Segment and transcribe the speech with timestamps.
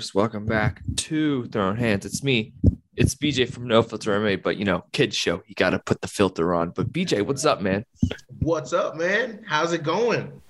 [0.00, 2.06] Welcome back to Throwing Hands.
[2.06, 2.54] It's me.
[2.96, 5.42] It's BJ from No Filter MMA, but you know, kids show.
[5.46, 6.70] You got to put the filter on.
[6.70, 7.84] But BJ, what's up, man?
[8.38, 9.44] What's up, man?
[9.46, 10.40] How's it going?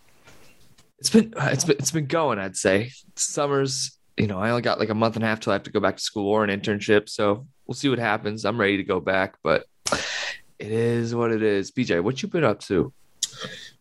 [1.01, 2.39] It's been uh, it's been it's been going.
[2.39, 3.99] I'd say summers.
[4.17, 5.73] You know, I only got like a month and a half till I have to
[5.73, 7.09] go back to school or an internship.
[7.09, 8.45] So we'll see what happens.
[8.45, 9.67] I'm ready to go back, but
[10.61, 11.73] it is what it is.
[11.73, 12.93] BJ, what you been up to?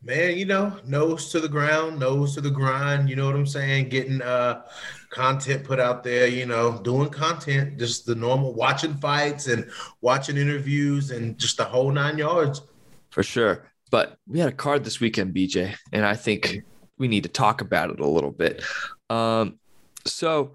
[0.01, 3.45] Man, you know, nose to the ground, nose to the grind, you know what I'm
[3.45, 3.89] saying?
[3.89, 4.63] Getting uh
[5.09, 9.69] content put out there, you know, doing content, just the normal watching fights and
[10.01, 12.61] watching interviews and just the whole nine yards.
[13.09, 13.65] For sure.
[13.91, 16.63] But we had a card this weekend, BJ, and I think
[16.97, 18.63] we need to talk about it a little bit.
[19.09, 19.59] Um,
[20.05, 20.53] so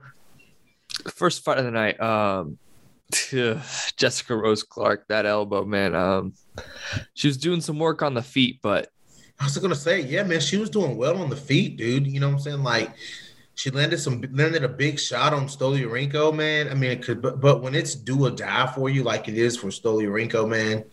[1.10, 2.58] first fight of the night, um,
[3.96, 5.94] Jessica Rose Clark, that elbow, man.
[5.94, 6.34] Um,
[7.14, 8.88] she was doing some work on the feet, but
[9.40, 12.06] I was gonna say, yeah, man, she was doing well on the feet, dude.
[12.06, 12.62] You know what I'm saying?
[12.62, 12.92] Like
[13.54, 16.68] she landed some landed a big shot on Stolyarenko, man.
[16.68, 19.36] I mean, it could but, but when it's do or die for you, like it
[19.36, 20.84] is for Stolyarenko, man,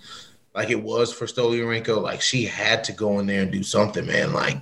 [0.53, 4.05] like it was for Stolyarenko, like she had to go in there and do something,
[4.05, 4.33] man.
[4.33, 4.61] Like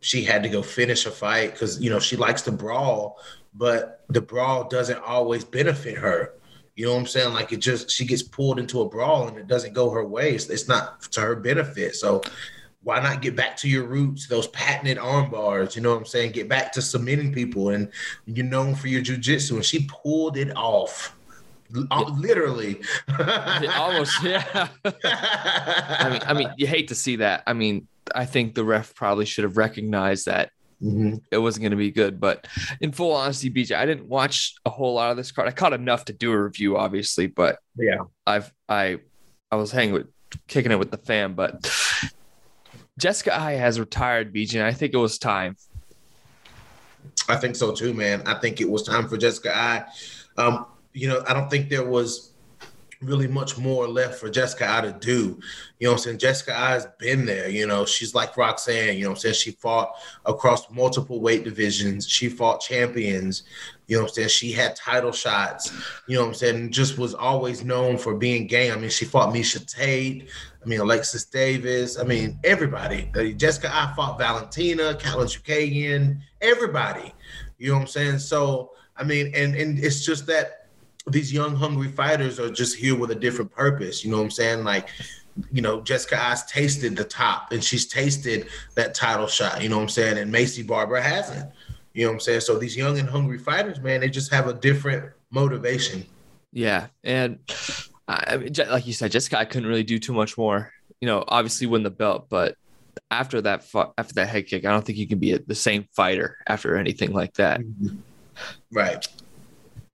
[0.00, 3.18] she had to go finish a fight because you know she likes to brawl,
[3.54, 6.34] but the brawl doesn't always benefit her.
[6.74, 7.34] You know what I'm saying?
[7.34, 10.34] Like it just she gets pulled into a brawl and it doesn't go her way.
[10.34, 11.96] It's, it's not to her benefit.
[11.96, 12.22] So
[12.88, 15.76] why not get back to your roots, those patented arm bars?
[15.76, 16.32] You know what I'm saying?
[16.32, 17.90] Get back to submitting people, and
[18.24, 19.56] you're known for your jujitsu.
[19.56, 21.14] And she pulled it off,
[21.76, 22.80] L- literally.
[23.76, 24.68] almost, yeah.
[24.86, 27.42] I mean, I mean, you hate to see that.
[27.46, 30.50] I mean, I think the ref probably should have recognized that
[30.82, 31.20] Mhm.
[31.30, 32.18] it wasn't going to be good.
[32.18, 32.46] But
[32.80, 35.46] in full honesty, BJ, I didn't watch a whole lot of this card.
[35.46, 37.98] I caught enough to do a review, obviously, but Yeah.
[38.26, 39.00] I've I
[39.50, 40.06] I was hanging with
[40.46, 41.66] kicking it with the fam, but
[42.98, 45.56] Jessica Eye has retired, BJ, and I think it was time.
[47.28, 48.22] I think so too, man.
[48.26, 49.84] I think it was time for Jessica Eye.
[50.36, 52.32] Um, you know, I don't think there was
[53.00, 55.38] really much more left for Jessica Eye to do.
[55.78, 56.18] You know what I'm saying?
[56.18, 57.48] Jessica Eye's been there.
[57.48, 58.96] You know, she's like Roxanne.
[58.96, 59.34] You know what I'm saying?
[59.34, 59.92] She fought
[60.26, 62.08] across multiple weight divisions.
[62.08, 63.44] She fought champions.
[63.86, 64.28] You know what I'm saying?
[64.28, 65.72] She had title shots.
[66.08, 66.72] You know what I'm saying?
[66.72, 68.72] Just was always known for being game.
[68.72, 70.28] I mean, she fought Miesha Tate.
[70.68, 71.98] I mean, Alexis Davis.
[71.98, 73.10] I mean, everybody.
[73.16, 77.14] Uh, Jessica Eye fought Valentina, Katlyn Chookagian, everybody.
[77.56, 78.18] You know what I'm saying?
[78.18, 80.66] So, I mean, and and it's just that
[81.06, 84.04] these young hungry fighters are just here with a different purpose.
[84.04, 84.62] You know what I'm saying?
[84.62, 84.90] Like,
[85.50, 89.62] you know, Jessica Eye's tasted the top and she's tasted that title shot.
[89.62, 90.18] You know what I'm saying?
[90.18, 91.50] And Maycee Barber hasn't.
[91.94, 92.40] You know what I'm saying?
[92.42, 96.04] So these young and hungry fighters, man, they just have a different motivation.
[96.52, 97.38] Yeah, and
[98.08, 100.72] I I mean, like you said, Jessica Eye couldn't really do too much more.
[101.00, 102.56] You know, obviously win the belt, but
[103.10, 103.64] after that
[103.96, 106.76] after that head kick, I don't think you can be a, the same fighter after
[106.76, 107.60] anything like that.
[108.72, 109.06] Right.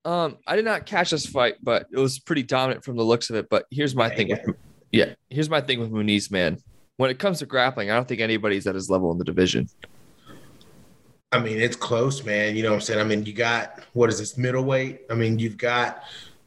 [0.05, 3.31] Um, I did not catch this fight, but it was pretty dominant from the looks
[3.31, 3.49] of it.
[3.49, 4.57] But here's my thing with
[4.93, 6.59] yeah, here's my thing with Muniz, man.
[6.97, 9.69] When it comes to grappling, I don't think anybody's at his level in the division.
[11.33, 12.55] I mean, it's close, man.
[12.55, 13.01] You know what I'm saying?
[13.01, 15.01] I mean, you got what is this middleweight?
[15.11, 16.05] I mean, you've got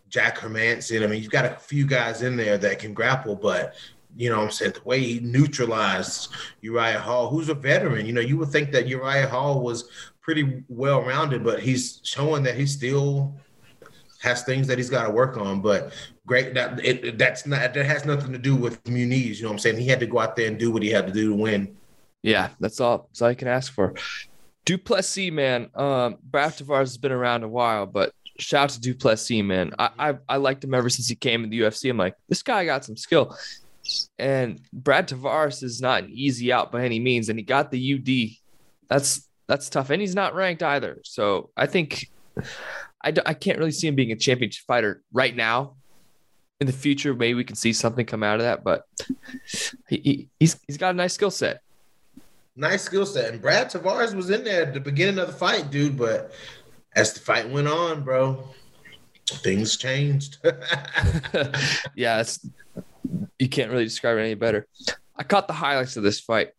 [0.10, 1.04] Jack Hermansson.
[1.04, 3.76] I mean, you've got a few guys in there that can grapple, but
[4.16, 4.74] you know I'm saying?
[4.74, 6.30] The way he neutralized
[6.62, 9.90] Uriah Hall, who's a veteran, you know, you would think that Uriah Hall was
[10.22, 13.36] pretty well rounded, but he's showing that he still
[14.20, 15.62] has things that he's got to work on.
[15.62, 15.94] But
[16.26, 19.38] great that it that's not that has nothing to do with Muniz.
[19.38, 19.78] You know what I'm saying?
[19.78, 21.78] He had to go out there and do what he had to do to win.
[22.24, 23.08] Yeah, that's all.
[23.10, 23.94] That's all you can ask for.
[24.66, 25.70] Du Plessis, man.
[25.76, 29.72] Um, Brad Tavares has been around a while, but shout out to Du Plessis, man.
[29.78, 31.90] I, I I liked him ever since he came in the UFC.
[31.90, 33.36] I'm like, this guy got some skill.
[34.20, 37.94] And Brad Tavares is not an easy out by any means, and he got the
[37.94, 38.38] UD.
[38.90, 41.00] That's that's tough, and he's not ranked either.
[41.04, 42.10] So I think
[43.02, 45.76] I, I can't really see him being a championship fighter right now.
[46.60, 48.88] In the future, maybe we can see something come out of that, but
[49.88, 51.62] he, he he's he's got a nice skill set.
[52.56, 53.32] Nice skill set.
[53.32, 55.96] And Brad Tavares was in there at the beginning of the fight, dude.
[55.96, 56.32] But
[56.98, 58.44] as the fight went on, bro,
[59.28, 60.38] things changed.
[61.96, 62.46] yeah, it's
[63.38, 64.68] you can't really describe it any better.
[65.16, 66.50] I caught the highlights of this fight.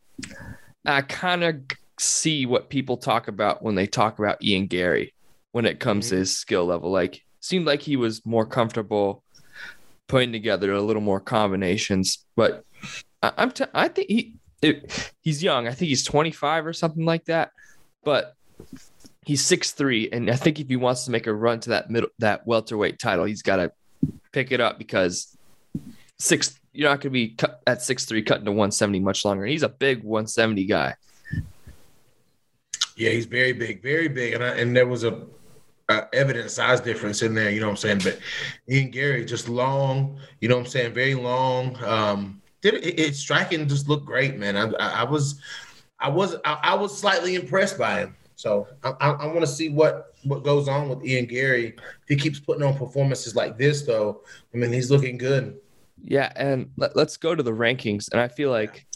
[0.87, 1.61] I kind of
[1.99, 5.13] see what people talk about when they talk about Ian Garry
[5.51, 6.21] when it comes to mm-hmm.
[6.21, 6.91] his skill level.
[6.91, 9.25] Like seemed like he was more comfortable
[10.07, 12.25] putting together a little more combinations.
[12.37, 12.65] But
[13.23, 15.67] I, I'm t- I think he it, he's young.
[15.67, 17.51] I think he's 25 or something like that.
[18.05, 18.35] But
[19.29, 21.91] he's six three, and I think if he wants to make a run to that
[21.91, 23.73] middle that welterweight title, he's got to
[24.33, 25.37] pick it up because
[26.19, 29.45] six you're not going to be cut at six three cutting to 170 much longer.
[29.45, 30.95] And he's a big 170 guy.
[32.97, 35.27] Yeah, he's very big, very big, and I, and there was a,
[35.91, 37.51] a evident size difference in there.
[37.51, 38.01] You know what I'm saying?
[38.03, 38.19] But
[38.75, 40.19] Ian Garry just long.
[40.41, 40.95] You know what I'm saying?
[40.95, 41.77] Very long.
[41.85, 44.57] Um, did it, it striking just looked great, man.
[44.57, 45.39] I, I, I was,
[46.01, 48.17] I was, I, I, was slightly impressed by him.
[48.39, 51.75] So I, I, I want to see what what goes on with Ian Garry.
[51.77, 54.21] If he keeps putting on performances like this, though,
[54.55, 55.59] I mean, he's looking good.
[56.05, 58.87] Yeah, and let, us go to the rankings, and I feel like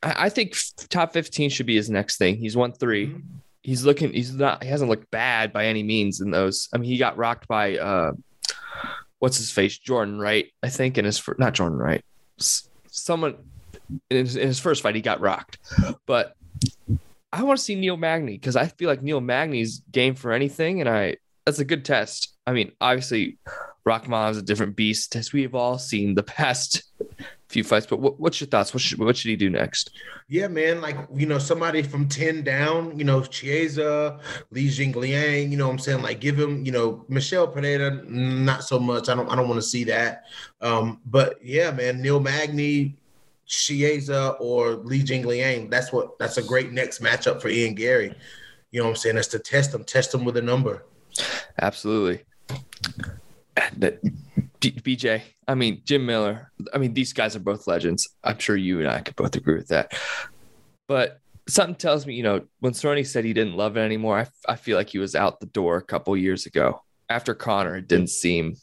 [0.00, 0.54] I, I think
[0.88, 2.36] top 15 should be his next thing.
[2.36, 3.20] He's won 3 mm-hmm.
[3.64, 4.12] He's looking.
[4.12, 4.62] He's not.
[4.62, 6.68] He hasn't looked bad by any means in those.
[6.72, 8.12] I mean, he got rocked by uh,
[9.18, 12.04] what's his face, Jordan Wright, I think, in his not Jordan Wright,
[12.38, 13.34] someone
[14.08, 15.58] in his, in his first fight he got rocked,
[16.06, 16.36] but
[17.36, 20.80] I want to see Neil Magny because I feel like Neil Magny's game for anything,
[20.80, 22.34] and I that's a good test.
[22.46, 23.36] I mean, obviously,
[23.86, 26.82] Rakhmonov is a different beast as we've all seen the past
[27.48, 27.84] few fights.
[27.86, 28.72] But what, what's your thoughts?
[28.72, 29.90] What should what should he do next?
[30.28, 30.80] Yeah, man.
[30.80, 32.98] Like you know, somebody from ten down.
[32.98, 34.18] You know, Chiesa,
[34.50, 35.50] Li Jingliang.
[35.50, 36.64] You know, what I'm saying like give him.
[36.64, 38.02] You know, Michelle Pineda.
[38.08, 39.10] Not so much.
[39.10, 39.28] I don't.
[39.28, 40.24] I don't want to see that.
[40.62, 42.00] Um, but yeah, man.
[42.00, 42.96] Neil Magny.
[43.46, 45.70] Chiesa or Li Jingliang.
[45.70, 48.14] That's what that's a great next matchup for Ian Garry.
[48.70, 49.14] You know what I'm saying?
[49.16, 50.84] That's to test them, test them with a number.
[51.60, 52.22] Absolutely.
[54.60, 56.50] BJ, I mean, Jim Miller.
[56.74, 58.08] I mean, these guys are both legends.
[58.24, 59.92] I'm sure you and I could both agree with that.
[60.88, 64.52] But something tells me, you know, when Cerrone said he didn't love it anymore, I,
[64.52, 66.82] I feel like he was out the door a couple years ago.
[67.08, 67.76] After Conor.
[67.76, 68.56] it didn't seem.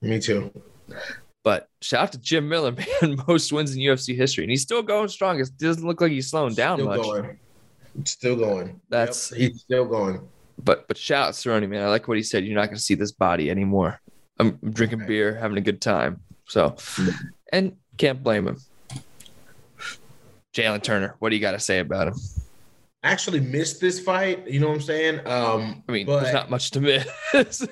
[0.00, 0.52] Me too.
[1.46, 2.72] But shout out to Jim Miller,
[3.02, 3.22] man.
[3.28, 4.42] Most wins in UFC history.
[4.42, 5.38] And he's still going strong.
[5.38, 7.02] It doesn't look like he's slowing down still much.
[7.02, 7.38] Going.
[8.02, 8.80] Still going.
[8.88, 10.26] That's yep, he's still going.
[10.58, 11.84] But but shout out Cerrone, man.
[11.84, 12.44] I like what he said.
[12.44, 14.00] You're not going to see this body anymore.
[14.40, 15.06] I'm drinking okay.
[15.06, 16.20] beer, having a good time.
[16.48, 16.74] So,
[17.52, 18.58] and can't blame him.
[20.52, 22.14] Jalen Turner, what do you got to say about him?
[23.06, 24.48] Actually missed this fight.
[24.48, 25.20] You know what I'm saying?
[25.26, 26.22] Um, I mean, but...
[26.22, 27.06] there's not much to miss.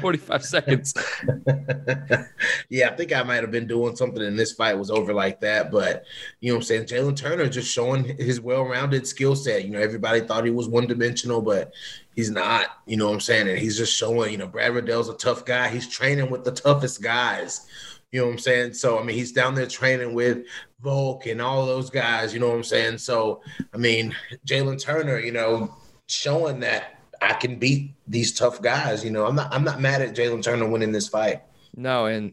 [0.00, 0.94] 45 seconds.
[2.68, 5.40] yeah, I think I might have been doing something and this fight was over like
[5.42, 5.70] that.
[5.70, 6.04] But,
[6.40, 6.86] you know what I'm saying?
[6.86, 9.64] Jalen Turner just showing his well rounded skill set.
[9.64, 11.72] You know, everybody thought he was one dimensional, but
[12.16, 12.66] he's not.
[12.86, 13.48] You know what I'm saying?
[13.48, 15.68] And he's just showing, you know, Brad Riddell's a tough guy.
[15.68, 17.66] He's training with the toughest guys.
[18.10, 18.74] You know what I'm saying?
[18.74, 20.46] So I mean, he's down there training with
[20.80, 22.32] Volk and all those guys.
[22.32, 22.98] You know what I'm saying?
[22.98, 23.42] So
[23.72, 24.14] I mean,
[24.46, 25.74] Jalen Turner, you know,
[26.06, 29.04] showing that I can beat these tough guys.
[29.04, 31.42] You know, I'm not I'm not mad at Jalen Turner winning this fight.
[31.76, 32.32] No, and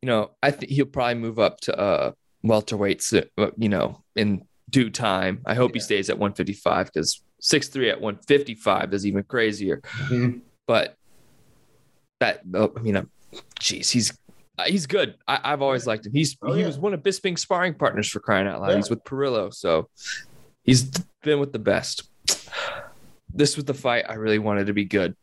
[0.00, 2.12] you know, I think he'll probably move up to uh
[2.42, 3.04] welterweight.
[3.38, 5.42] Uh, you know, in due time.
[5.46, 5.74] I hope yeah.
[5.74, 9.80] he stays at 155 because six three at 155 is even crazier.
[9.82, 10.38] Mm-hmm.
[10.66, 10.96] But
[12.18, 13.08] that I mean,
[13.60, 14.18] jeez, he's
[14.66, 15.16] he's good.
[15.26, 16.12] I, have always liked him.
[16.12, 16.66] He's oh, he yeah.
[16.66, 18.70] was one of Bisping's sparring partners for crying out loud.
[18.70, 18.76] Yeah.
[18.76, 19.88] He's with Parillo, so
[20.62, 20.84] he's
[21.22, 22.04] been with the best.
[23.34, 25.16] This was the fight I really wanted to be good.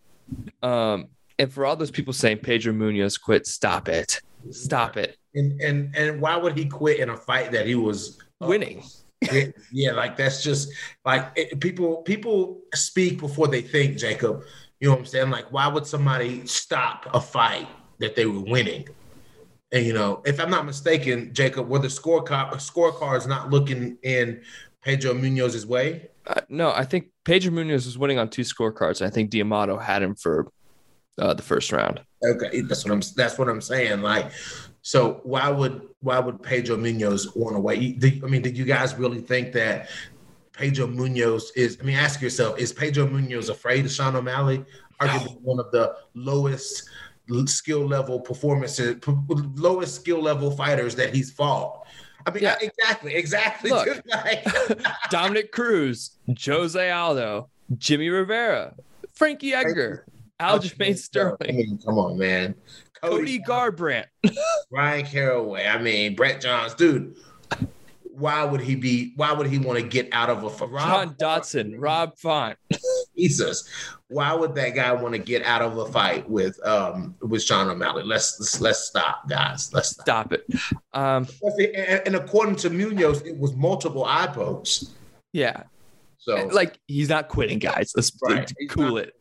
[0.64, 1.08] Um,
[1.38, 4.22] and for all those people saying Pedro Munhoz quit, stop it,
[4.52, 5.18] stop it.
[5.36, 8.84] And and and why would he quit in a fight that he was uh, winning?
[9.32, 10.72] yeah, yeah, like that's just
[11.06, 14.44] like it, people people speak before they think, Jacob.
[14.80, 15.30] You know what I'm saying?
[15.30, 17.68] Like, why would somebody stop a fight
[18.00, 18.88] that they were winning?
[19.72, 24.42] And you know, if I'm not mistaken, Jacob, were the scorecard scorecards not looking in
[24.82, 26.10] Pedro Munhoz's way?
[26.26, 29.06] Uh, no, I think Pedro Munhoz was winning on two scorecards.
[29.06, 30.52] I think D'Amato had him for
[31.20, 32.02] uh, the first round.
[32.24, 33.02] Okay, that's what I'm.
[33.16, 34.02] That's what I'm saying.
[34.02, 34.32] Like,
[34.82, 38.04] so why would why would Pedro Munhoz want to wait?
[38.04, 39.90] I mean, did you guys really think that
[40.54, 41.78] Pedro Munhoz is?
[41.80, 44.66] I mean, ask yourself: Is Pedro Munhoz afraid of Sean O'Malley?
[45.00, 46.90] Arguably one of the lowest
[47.48, 48.98] skill level performances,
[49.56, 51.86] lowest skill level fighters that he's fought.
[52.26, 52.58] I mean, yeah.
[52.62, 53.70] exactly, exactly.
[53.72, 54.04] Look,
[55.10, 56.12] Dominick Cruz,
[56.46, 58.76] Jose Aldo, Jimmy Rivera,
[59.14, 60.06] Frankie Edgar,
[60.40, 61.38] Aljamain Sterling.
[61.50, 62.56] I mean, come on, man.
[63.02, 64.06] Cody, Cody Garbrandt,
[64.72, 65.66] Ryan Caraway.
[65.66, 67.16] I mean, Brett Johns, dude.
[68.04, 69.14] why would he be?
[69.16, 72.58] Why would he want to get out of a John Rob Dodson, Rob Font.
[73.30, 73.68] Jesus?
[74.08, 77.70] Why would that guy want to get out of a fight with um with Sean
[77.70, 78.04] O'Malley?
[78.04, 79.72] Let's let's, let's stop, guys.
[79.74, 80.06] Let's stop.
[80.06, 80.46] Stop it.
[80.94, 84.92] Um, And, and according to Munhoz, it was multiple eye pokes.
[85.34, 85.64] yeah,
[86.18, 87.92] So like he's not quitting, guys.
[87.96, 88.52] Let's Right.
[88.70, 89.16] Cool not- it.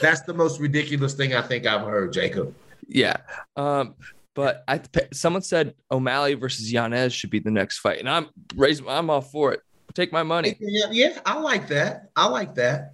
[0.00, 2.54] that's the most ridiculous thing I think I've heard, Jacob.
[2.88, 3.16] Yeah.
[3.56, 3.94] Um,
[4.34, 4.80] but I
[5.12, 8.26] someone said O'Malley versus Yanez should be the next fight, and I'm
[8.56, 8.88] raising.
[8.88, 9.60] I'm all for it.
[9.94, 12.10] Take my money, Yeah, yeah, I like that.
[12.16, 12.92] I like that.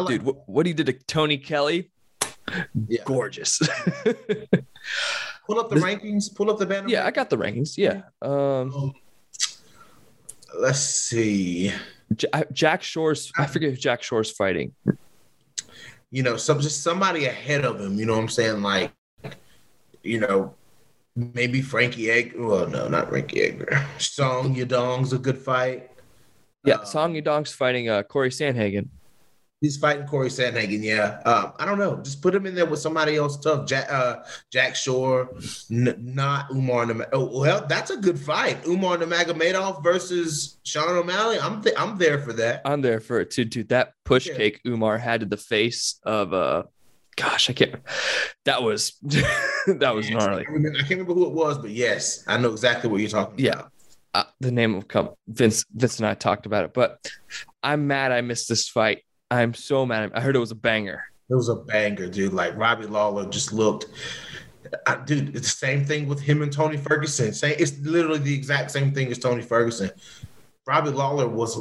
[0.00, 0.22] Like dude.
[0.22, 1.90] What, what he did to Tony Kelly,
[2.88, 3.02] Yeah.
[3.04, 3.58] gorgeous.
[5.46, 6.34] pull up the This- rankings.
[6.34, 6.88] Pull up the banner.
[6.88, 7.76] yeah, I got the rankings.
[7.76, 8.02] Yeah.
[8.22, 8.92] Um,
[10.58, 11.72] Let's see.
[12.14, 13.32] J- Jack Shore's.
[13.38, 14.74] I forget who Jack Shore's fighting.
[16.10, 17.98] You know, some just somebody ahead of him.
[17.98, 18.60] You know what I'm saying?
[18.60, 18.92] Like,
[20.02, 20.54] you know,
[21.16, 22.34] maybe Frankie Egg.
[22.36, 23.86] Well, no, not Frankie Edgar.
[23.98, 25.90] Song Yadong's a good fight.
[26.64, 28.88] Yeah, Uh, Song Yadong's fighting uh, Corey Sandhagen.
[29.62, 30.82] He's fighting Corey Sandhagen.
[30.82, 31.96] Yeah, um, I don't know.
[32.02, 33.64] Just put him in there with somebody else tough.
[33.66, 35.30] Jack, uh, Jack Shore,
[35.70, 36.84] n- not Umar.
[36.84, 38.66] Nam- oh, well, that's a good fight.
[38.66, 41.38] Umar Nurmagomedov versus Sean O'Malley.
[41.38, 42.62] I'm th- I'm there for that.
[42.64, 43.68] I'm there for it too, dude.
[43.68, 44.34] That push Yeah.
[44.36, 46.64] cake Umar had to the face of uh,
[47.14, 47.76] gosh, I can't.
[48.44, 50.44] That was that was gnarly.
[50.44, 53.10] I, remember, I can't remember who it was, but yes, I know exactly what you're
[53.10, 53.52] talking Yeah.
[53.52, 53.72] about.
[54.14, 55.10] uh, the name will come.
[55.28, 56.98] Vince, Vince and I talked about it, but
[57.62, 59.04] I'm mad I missed this fight.
[59.32, 60.12] I'm so mad.
[60.14, 61.04] I heard it was a banger.
[61.30, 62.34] It was a banger, dude.
[62.34, 63.86] Like Robbie Lawler just looked.
[64.86, 67.32] I, dude, it's the same thing with him and Tony Ferguson.
[67.32, 69.90] Same, it's literally the exact same thing as Tony Ferguson.
[70.66, 71.58] Robbie Lawler was,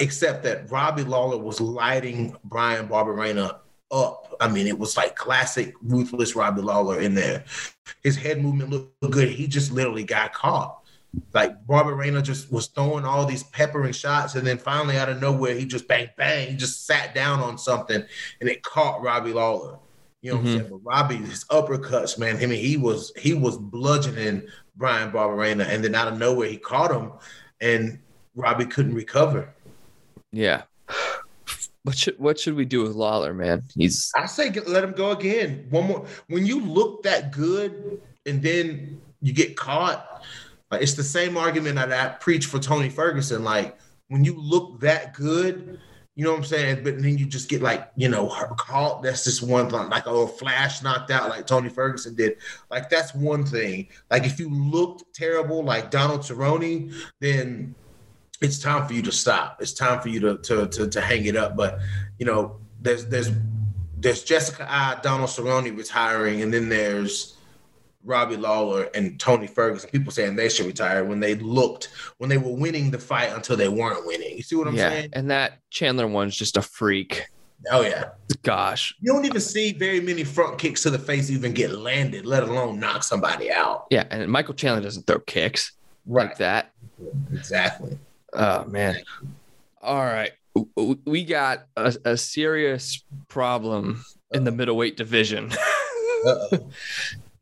[0.00, 3.58] except that Robbie Lawler was lighting Bryan Barberena
[3.90, 4.34] up.
[4.40, 7.44] I mean, it was like classic ruthless Robbie Lawler in there.
[8.02, 9.28] His head movement looked good.
[9.28, 10.79] He just literally got caught.
[11.34, 15.54] Like Barberena just was throwing all these peppering shots, and then finally out of nowhere,
[15.54, 18.02] he just bang bang, he just sat down on something,
[18.40, 19.78] and it caught Robbie Lawler.
[20.22, 20.52] You know what Mhm.
[20.52, 20.70] I'm saying?
[20.70, 25.82] But Robbie, his uppercuts, man, I mean, he was he was bludgeoning Bryan Barberena, and
[25.82, 27.12] then out of nowhere, he caught him,
[27.60, 27.98] and
[28.36, 29.52] Robbie couldn't recover.
[30.32, 30.62] Yeah.
[31.82, 33.62] What should what should we do with Lawler, man?
[33.74, 35.66] He's I say get- let him go again.
[35.70, 36.06] One more.
[36.28, 40.22] When you look that good and then you get caught,
[40.70, 43.44] like it's the same argument that I preach for Tony Ferguson.
[43.44, 43.76] Like
[44.08, 45.80] when you look that good,
[46.14, 49.02] you know what I'm saying, but then you just get like you know caught.
[49.02, 49.88] That's just one thing.
[49.88, 52.36] Like a little flash knocked out, like Tony Ferguson did.
[52.70, 53.88] Like that's one thing.
[54.10, 57.74] Like if you looked terrible, like Donald Cerrone, then
[58.40, 59.60] it's time for you to stop.
[59.60, 61.56] It's time for you to to to, to hang it up.
[61.56, 61.80] But
[62.18, 63.30] you know, there's there's
[63.96, 67.36] there's Jessica Eye, Donald Cerrone retiring, and then there's
[68.04, 69.90] Robbie Lawler and Tony Ferguson.
[69.90, 71.88] People saying they should retire when they looked
[72.18, 74.36] when they were winning the fight until they weren't winning.
[74.36, 75.10] You see what I'm yeah, saying?
[75.12, 77.26] and that Chandler one's just a freak.
[77.70, 78.10] Oh yeah.
[78.42, 78.94] Gosh.
[79.00, 82.42] You don't even see very many front kicks to the face even get landed, let
[82.42, 83.86] alone knock somebody out.
[83.90, 85.72] Yeah, and Michael Chandler doesn't throw kicks
[86.06, 86.72] like that.
[87.32, 87.98] Exactly.
[88.32, 88.96] Oh man.
[89.82, 90.32] All right.
[91.04, 95.52] We got a, a serious problem in the middleweight division.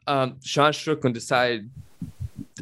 [0.09, 1.69] Um, Sean Strickland decided,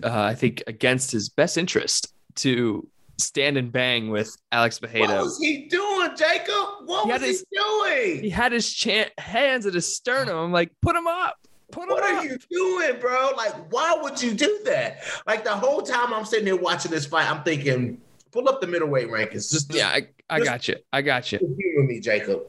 [0.02, 2.86] uh, I think, against his best interest to
[3.18, 5.22] stand and bang with Alex What Pereira.
[5.22, 6.66] was he doing, Jacob?
[6.86, 8.22] What He was he his- doing?
[8.24, 10.36] He had his cha- hands at his sternum.
[10.36, 11.36] I'm like, put him up.
[11.70, 11.98] Put him up.
[11.98, 12.18] What up.
[12.18, 13.30] are you doing, bro?
[13.36, 15.02] Like, why would you do that?
[15.26, 18.00] Like the whole time I'm sitting there watching this fight, I'm thinking,
[18.32, 19.50] pull up the middleweight rankings.
[19.50, 20.76] Just, just yeah, I, I got you.
[20.92, 21.38] I got you.
[21.38, 22.42] humor me, Jacob.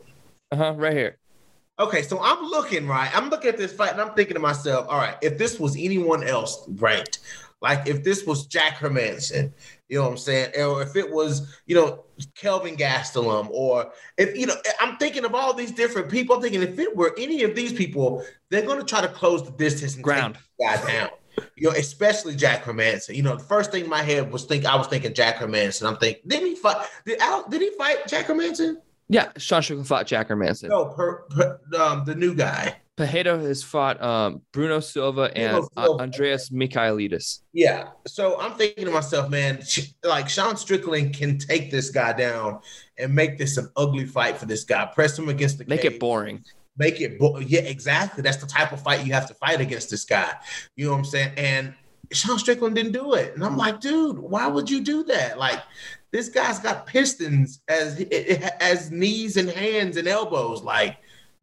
[0.52, 0.74] Uh huh.
[0.76, 1.18] Right here.
[1.80, 3.16] Okay, so I'm looking right.
[3.16, 5.76] I'm looking at this fight and I'm thinking to myself, all right, if this was
[5.76, 7.20] anyone else ranked,
[7.62, 9.52] like if this was Jack Hermansson,
[9.88, 12.04] you know what I'm saying, or if it was, you know,
[12.36, 16.36] Kelvin Gastelum, or if you know, I'm thinking of all these different people.
[16.36, 19.44] I'm thinking if it were any of these people, they're going to try to close
[19.44, 20.38] the distance and Ground.
[20.60, 21.10] guy down.
[21.56, 23.16] You know, especially Jack Hermansson.
[23.16, 25.88] You know, the first thing in my head was think I was thinking Jack Hermansson.
[25.88, 26.88] I'm thinking, did he fight?
[27.06, 28.78] Did Al, did he fight Jack Hermansson?
[29.10, 30.70] Yeah, Sean Strickland fought Jack Hermansson.
[30.70, 32.76] No, per, per, um, the new guy.
[32.98, 36.04] Pereira has fought um, Bruno Silva and Bruno uh, Silva.
[36.04, 37.42] Andreas Michailidis.
[37.54, 37.90] Yeah.
[38.08, 39.62] So I'm thinking to myself, man,
[40.04, 42.60] like Sean Strickland can take this guy down
[42.98, 44.86] and make this an ugly fight for this guy.
[44.88, 46.44] Press him against the Make cage, it boring.
[46.76, 48.24] Make it bo- yeah, exactly.
[48.24, 50.34] That's the type of fight you have to fight against this guy.
[50.76, 51.34] You know what I'm saying?
[51.38, 51.76] And
[52.12, 53.36] Sean Strickland didn't do it.
[53.36, 55.38] And I'm like, dude, why would you do that?
[55.38, 55.62] Like
[56.12, 58.02] this guy's got pistons as
[58.60, 60.62] as knees and hands and elbows.
[60.64, 60.98] Like,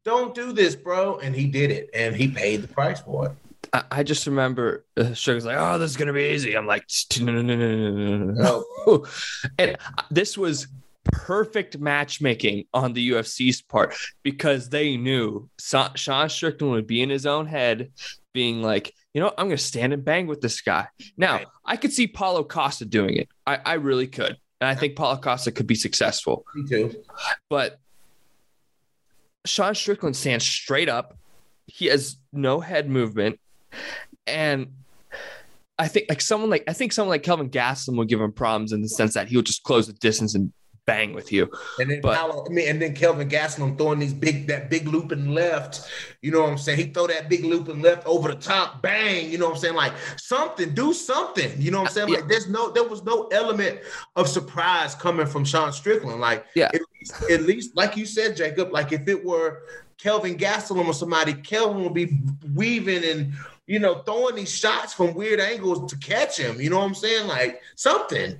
[0.04, 1.18] don't do this, bro.
[1.18, 3.32] And he did it, and he paid the price for it.
[3.90, 6.84] I, just remember uh, Sugar's like, "Oh, this is gonna be easy." I'm like,
[7.20, 9.06] "No, no, no, no, no, no, no."
[9.58, 9.76] And
[10.10, 10.68] this was
[11.04, 17.26] perfect matchmaking on the UFC's part because they knew Sean Strickland would be in his
[17.26, 17.90] own head,
[18.32, 20.88] being like, you know, I'm going to stand and bang with this guy.
[21.16, 23.28] Now, I could see Paulo Costa doing it.
[23.46, 24.36] I, I really could.
[24.64, 26.46] And I think Paulo Costa could be successful.
[26.54, 27.04] me too.
[27.50, 27.78] But
[29.44, 31.18] Sean Strickland stands straight up.
[31.66, 33.38] He has no head movement.
[34.26, 34.68] And
[35.78, 38.72] I think like someone like I think someone like Kelvin Gastelum will give him problems
[38.72, 40.50] in the sense that he'll just close the distance and
[40.86, 41.50] bang with you.
[41.78, 44.86] And then But- Paulo, I mean, and then Kelvin Gastelum throwing these big that big
[44.86, 45.82] loop and left.
[46.22, 46.78] You know what I'm saying?
[46.78, 49.30] He throw that big loop and left over the top, bang.
[49.30, 49.74] You know what I'm saying?
[49.74, 51.50] Like something, do something.
[51.60, 52.08] You know what I'm saying?
[52.08, 52.16] Yeah.
[52.16, 53.80] Like there's no, there was no element
[54.16, 56.20] of surprise coming from Sean Strickland.
[56.20, 56.70] Like Yeah.
[56.74, 58.72] at least, at least like you said, Jacob.
[58.72, 59.62] Like if it were
[59.98, 62.18] Kelvin Gastelum or somebody, Kelvin would be
[62.54, 63.32] weaving and
[63.66, 66.60] you know throwing these shots from weird angles to catch him.
[66.60, 67.26] You know what I'm saying?
[67.26, 68.36] Like something.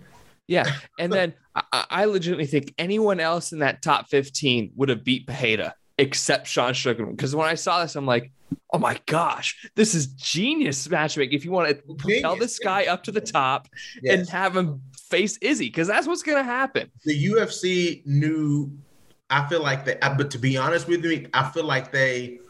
[0.47, 0.65] Yeah.
[0.99, 5.27] And then I, I- legitimately think anyone else in that top 15 would have beat
[5.27, 7.17] Pereira except Sean Strickland.
[7.17, 8.33] Because when I saw this, I'm like,
[8.73, 11.37] oh my gosh, this is genius matchmaking.
[11.37, 13.69] If you want to propel this guy up to the top
[14.03, 14.19] Yes.
[14.21, 16.91] and have him face Izzy, because that's what's going to happen.
[17.05, 18.73] the UFC knew.
[19.31, 22.41] I feel like they, but to be honest with me, I feel like they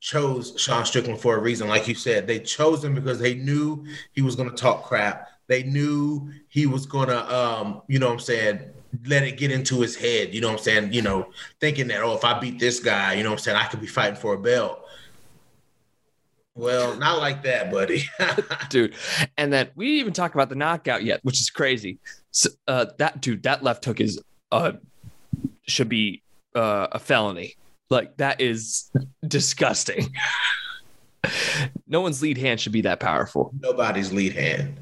[0.00, 1.68] chose Sean Strickland for a reason.
[1.68, 5.28] Like you said, they chose him because they knew he was going to talk crap.
[5.48, 8.60] They knew he was going to, um, you know what I'm saying,
[9.04, 10.34] let it get into his head.
[10.34, 10.92] You know what I'm saying?
[10.92, 11.28] You know,
[11.60, 13.80] thinking that, oh, if I beat this guy, you know what I'm saying, I could
[13.80, 14.82] be fighting for a belt.
[16.54, 18.04] Well, not like that, buddy.
[18.70, 18.94] dude.
[19.36, 21.98] And then we didn't even talk about the knockout yet, which is crazy.
[22.30, 24.72] So, uh, that dude, that left hook is uh
[25.66, 26.22] should be
[26.54, 27.56] uh, a felony.
[27.90, 28.90] Like that is
[29.26, 30.14] disgusting.
[31.86, 33.52] no one's lead hand should be that powerful.
[33.60, 34.78] Nobody's lead hand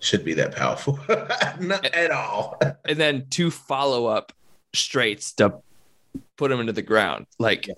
[0.00, 0.98] should be that powerful.
[1.60, 2.58] not at all.
[2.88, 4.32] And then two follow up
[4.74, 5.54] straights to
[6.36, 7.26] put him into the ground.
[7.38, 7.68] Like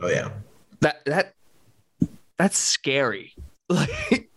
[0.00, 0.30] Oh, yeah.
[0.80, 1.34] that that
[2.36, 3.34] that's scary.
[3.68, 4.28] Like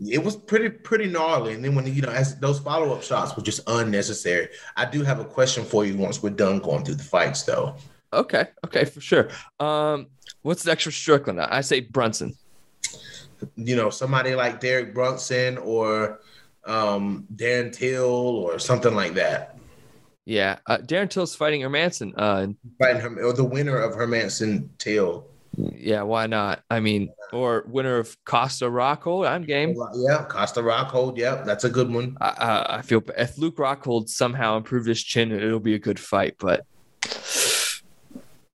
[0.00, 1.54] it was pretty pretty gnarly.
[1.54, 4.48] And then when you know, as those follow up shots were just unnecessary.
[4.76, 7.76] I do have a question for you once we're done going through the fights, though.
[8.12, 9.28] okay, okay, for sure.
[9.60, 10.08] Um,
[10.42, 11.40] what's next for Strickland?
[11.40, 12.34] I say Brunson.
[13.56, 16.20] You know, somebody like Derek Brunson or
[16.66, 19.56] um, Darren Till or something like that.
[20.26, 22.12] Yeah, uh, Darren Till's fighting Hermansson.
[22.16, 22.46] Uh,
[22.78, 25.26] Fighting or the winner of Hermansson Till.
[25.56, 26.62] yeah, why not?
[26.70, 29.28] I mean, or winner of Costa Rockhold.
[29.28, 29.76] I'm game.
[29.94, 31.18] Yeah, Costa Rockhold.
[31.18, 32.16] Yeah, that's a good one.
[32.20, 36.00] I, I, I feel if Luke Rockhold somehow improved his chin, it'll be a good
[36.00, 36.36] fight.
[36.38, 36.64] But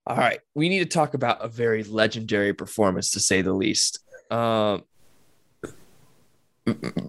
[0.06, 4.00] all right, we need to talk about a very legendary performance, to say the least.
[4.32, 4.82] Um,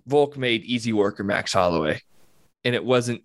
[0.07, 2.01] Volk made easy work of Max Holloway,
[2.63, 3.23] and it wasn't,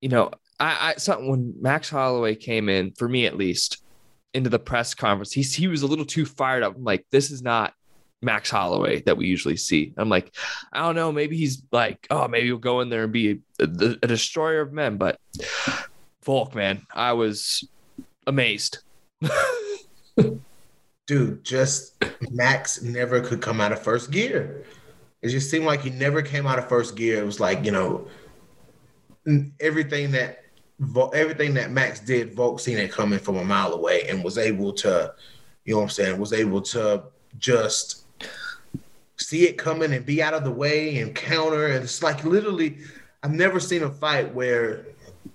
[0.00, 3.82] you know, I, I something when Max Holloway came in for me at least
[4.34, 6.76] into the press conference, he he was a little too fired up.
[6.76, 7.74] I'm like, this is not
[8.22, 9.92] Max Holloway that we usually see.
[9.96, 10.34] I'm like,
[10.72, 13.64] I don't know, maybe he's like, oh, maybe he'll go in there and be a,
[13.64, 14.96] a destroyer of men.
[14.96, 15.18] But
[16.24, 17.68] Volk, man, I was
[18.26, 18.78] amazed.
[21.06, 21.94] Dude, just
[22.30, 24.64] Max never could come out of first gear.
[25.26, 27.20] It just seemed like he never came out of first gear.
[27.20, 28.06] It was like, you know,
[29.58, 30.44] everything that
[31.14, 34.72] everything that Max did, Volk seen it coming from a mile away and was able
[34.74, 35.12] to,
[35.64, 37.02] you know what I'm saying, was able to
[37.38, 38.04] just
[39.16, 41.66] see it coming and be out of the way and counter.
[41.66, 42.78] And it's like literally,
[43.24, 44.86] I've never seen a fight where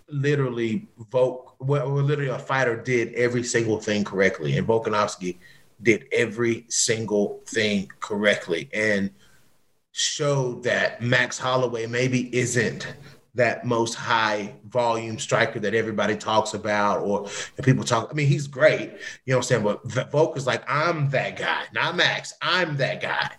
[0.08, 4.56] literally Volk, where, where literally a fighter did every single thing correctly.
[4.56, 5.38] And Volkanovski
[5.82, 9.10] did every single thing correctly and
[9.92, 12.88] showed that Max Holloway maybe isn't
[13.34, 17.28] that most high volume striker that everybody talks about or
[17.64, 18.10] people talk.
[18.12, 18.92] I mean, he's great,
[19.26, 19.64] you know what I'm saying?
[19.64, 22.34] But Volk is like, I'm that guy, not Max.
[22.42, 23.32] I'm that guy.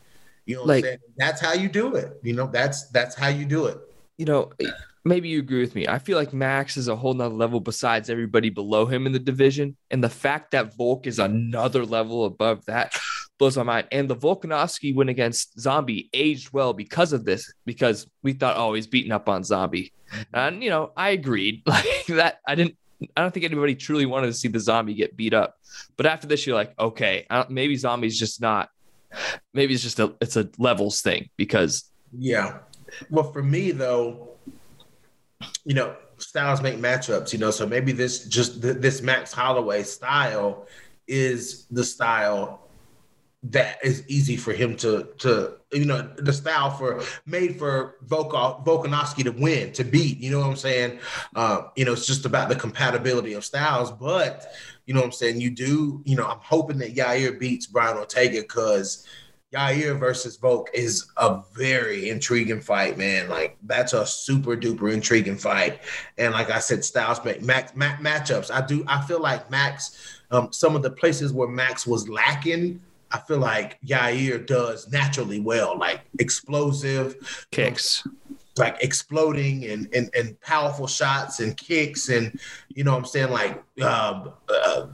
[0.46, 0.98] You know what Like- I'm saying?
[1.18, 2.18] That's how you do it.
[2.22, 3.78] You know, that's that's how you do it.
[4.18, 4.50] You know,
[5.04, 5.86] maybe you agree with me.
[5.86, 9.18] I feel like Max is a whole nother level besides everybody below him in the
[9.18, 9.76] division.
[9.90, 12.98] And the fact that Volk is another level above that
[13.42, 13.88] blows my mind.
[13.90, 18.74] And the Volkanovski win against Zombie aged well because of this, because we thought, oh,
[18.74, 19.92] he's beating up on Zombie.
[20.32, 21.62] And, you know, I agreed.
[21.66, 22.76] Like that, I didn't.
[23.16, 25.56] I don't think anybody truly wanted to see the zombie get beat up,
[25.96, 28.68] but after this, you're like, okay, maybe zombie's just not.
[29.52, 32.58] Maybe it's just a it's a levels thing because Yeah.
[33.10, 34.36] Well, for me though,
[35.64, 37.32] you know, styles make matchups.
[37.32, 40.68] You know, so maybe this just th- this Max Holloway style
[41.08, 42.61] is the style
[43.44, 48.64] that is easy for him to to you know the style for made for Volkov,
[48.64, 50.18] Volkanovski to win to beat.
[50.18, 51.00] You know what I'm saying?
[51.34, 53.90] Uh, you know, it's just about the compatibility of styles.
[53.90, 54.52] But
[54.86, 55.40] you know what I'm saying?
[55.40, 56.02] You do.
[56.04, 59.06] You know, I'm hoping that Yair beats Brian Ortega because
[59.52, 63.28] Yair versus Volk is a very intriguing fight, man.
[63.28, 65.80] Like that's a super duper intriguing fight.
[66.16, 68.52] And like I said, styles make max, max matchups.
[68.52, 68.84] I do.
[68.86, 70.20] I feel like Max.
[70.30, 72.80] Um, some of the places where Max was lacking
[73.12, 77.16] I feel like Yair does naturally well, like explosive
[77.50, 78.06] Kicks.
[78.58, 83.30] like exploding and, and and powerful shots and kicks and you know what I'm saying
[83.30, 84.86] like uh, uh,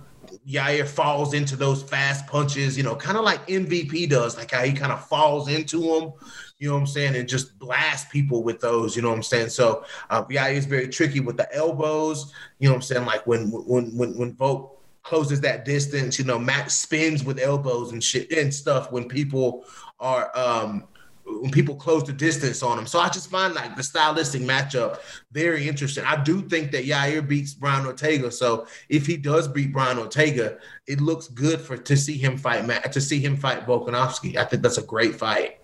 [0.49, 4.63] Yair falls into those fast punches, you know, kind of like MVP does, like how
[4.63, 6.13] he kind of falls into them,
[6.59, 9.23] you know what I'm saying, and just blast people with those, you know what I'm
[9.23, 9.51] saying.
[9.51, 13.27] So uh, Yair is very tricky with the elbows, you know what I'm saying, like
[13.27, 14.78] when when when when Volk
[15.09, 16.19] closes that distance.
[16.19, 19.65] You know, Max spins with elbows and shit and stuff when people
[19.99, 20.85] are um
[21.25, 22.87] when people close the distance on him.
[22.87, 24.99] So I just find like the stylistic matchup
[25.31, 26.05] very interesting.
[26.05, 28.31] I do think that Yair beats Brian Ortega.
[28.31, 32.67] So if he does beat Brian Ortega, it looks good for to see him fight
[32.67, 34.37] Matt to see him fight Volkanovski.
[34.37, 35.61] I think that's a great fight.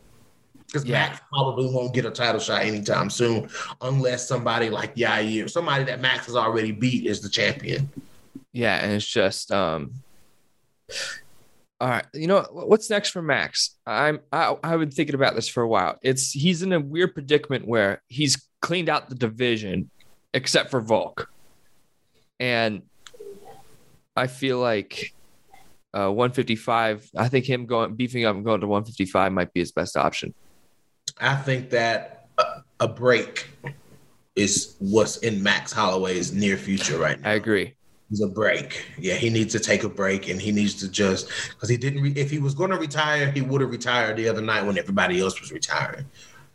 [0.67, 1.09] Because Yeah.
[1.09, 3.49] Max probably won't get a title shot anytime soon
[3.81, 7.89] unless somebody like Yair, somebody that Max has already beat, is the champion.
[8.55, 9.91] Yeah, and it's just um
[11.81, 13.77] all right, you know what's next for Max?
[13.85, 15.99] I'm I, I've been thinking about this for a while.
[16.03, 19.91] It's he's in a weird predicament where he's cleaned out the division
[20.33, 21.29] except for Volk.
[22.39, 22.83] And
[24.17, 25.13] I feel like
[25.93, 29.73] uh 155, I think him going beefing up and going to 155 might be his
[29.73, 30.33] best option.
[31.19, 33.51] I think that a, a break
[34.37, 37.31] is what's in Max Holloway's near future right now.
[37.31, 37.75] I agree.
[38.11, 38.85] He's a break.
[38.99, 42.03] Yeah, he needs to take a break and he needs to just because he didn't.
[42.03, 44.79] Re- if he was going to retire, he would have retired the other night when
[44.79, 46.05] everybody else was retiring.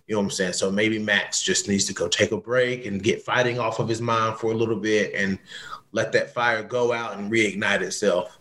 [0.07, 0.53] You know what I'm saying?
[0.53, 3.88] So maybe Max just needs to go take a break and get fighting off of
[3.88, 5.38] his mind for a little bit and
[5.91, 8.38] let that fire go out and reignite itself.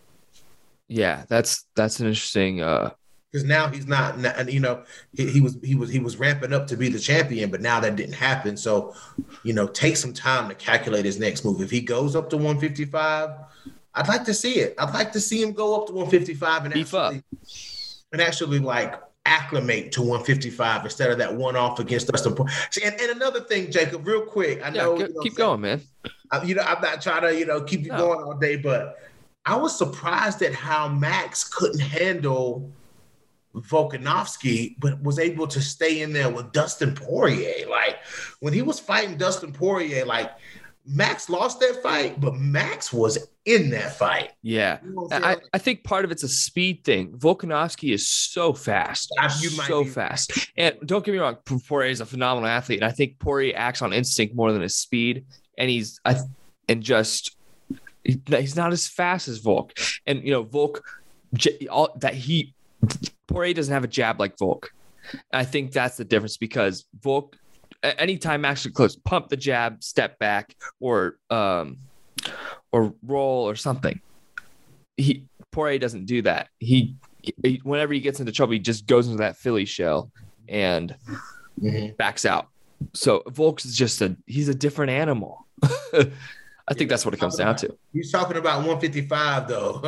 [0.87, 2.91] Yeah, that's that's an interesting uh
[3.31, 6.53] because now he's not and you know he, he was he was he was ramping
[6.53, 8.93] up to be the champion but now that didn't happen so
[9.43, 12.37] you know take some time to calculate his next move if he goes up to
[12.37, 13.29] 155
[13.95, 16.73] i'd like to see it i'd like to see him go up to 155 and
[16.73, 17.13] Beef up.
[17.13, 17.23] actually
[18.11, 22.51] and actually like acclimate to 155 instead of that one off against Dustin Poirier.
[22.83, 24.63] And, and another thing, Jacob, real quick.
[24.65, 25.81] I yeah, know go- you know, keep going, man.
[26.31, 27.97] I- uh, you know, I'm not trying to, you know, keep you No.
[27.97, 28.97] going all day, but
[29.45, 32.71] I was surprised at how Max couldn't handle
[33.55, 37.67] Volkanovski, but was able to stay in there with Dustin Poirier.
[37.69, 37.97] Like
[38.39, 40.31] when he was fighting Dustin Poirier, like
[40.85, 44.31] Max lost that fight, but Max was in that fight.
[44.41, 44.79] Yeah.
[44.83, 47.11] You know I'm I, think part of it's a speed thing.
[47.13, 50.49] Volkanovski is so fast, I- so be- fast.
[50.57, 53.81] And don't get me wrong, Poirier is a phenomenal athlete, and I think Poirier acts
[53.81, 55.25] on instinct more than his speed.
[55.57, 56.15] And he's I,
[56.69, 57.35] and just
[58.03, 59.73] he's not as fast as Volk.
[60.07, 60.81] And you know, Volk,
[61.33, 62.53] j- all that he
[63.27, 64.71] Poirier doesn't have a jab like Volk.
[65.31, 67.35] I think that's the difference because Volk,
[67.83, 71.77] anytime actually close, pump the jab, step back, or um,
[72.71, 73.99] or roll or something.
[74.97, 76.49] He Poirier doesn't do that.
[76.59, 76.95] He,
[77.43, 80.11] he whenever he gets into trouble, he just goes into that Philly shell
[80.47, 80.95] and
[81.61, 81.97] Mhm.
[81.97, 82.47] backs out.
[82.93, 85.45] So Volk is just a he's a different animal.
[86.69, 87.75] I think that's what it comes down to.
[87.91, 89.81] He's talking about 155 though.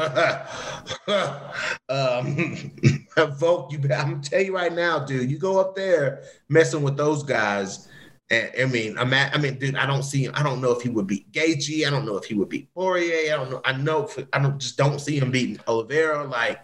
[1.89, 2.71] um,
[3.37, 5.29] Volk, you, I'm tell you right now, dude.
[5.29, 7.87] You go up there messing with those guys.
[8.31, 10.25] And, I mean, I'm at, I mean, dude, I don't see.
[10.25, 10.31] him.
[10.35, 11.85] I don't know if he would beat Gaethje.
[11.85, 13.31] I don't know if he would beat Poirier.
[13.31, 13.61] I don't know.
[13.63, 14.09] I know.
[14.33, 16.23] I don't just don't see him beating Oliveira.
[16.23, 16.61] Like,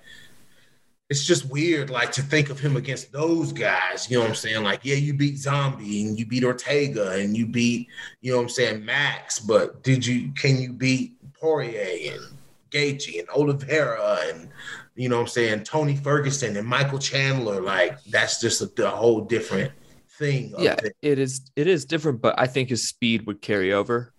[1.10, 4.10] it's just weird, like to think of him against those guys.
[4.10, 4.64] You know what I'm saying?
[4.64, 7.88] Like, yeah, you beat Zombie and you beat Ortega and you beat,
[8.22, 9.40] you know what I'm saying, Max.
[9.40, 10.34] But did you?
[10.34, 12.38] Can you beat Poirier and
[12.72, 14.50] Gaethje and Oliveira and
[14.96, 17.62] you know what I'm saying, Tony Ferguson and Michael Chandler?
[17.62, 19.72] Like, that's just a, a whole different
[20.10, 20.54] thing.
[20.58, 20.92] Yeah, there.
[21.02, 24.12] it is it is different, but I think his speed would carry over.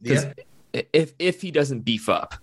[0.00, 0.32] yeah.
[0.72, 2.36] if if he doesn't beef up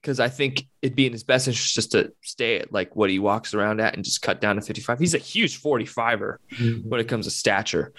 [0.00, 3.10] because i think it'd be in his best interest just to stay at like what
[3.10, 6.36] he walks around at and just cut down to 55 he's a huge 45er
[6.84, 7.92] when it comes to stature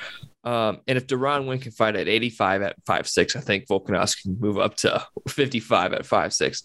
[0.44, 4.40] um, and if Duran Win can fight at 85 at 5'6 i think volkanovski can
[4.40, 6.64] move up to 55 at 5'6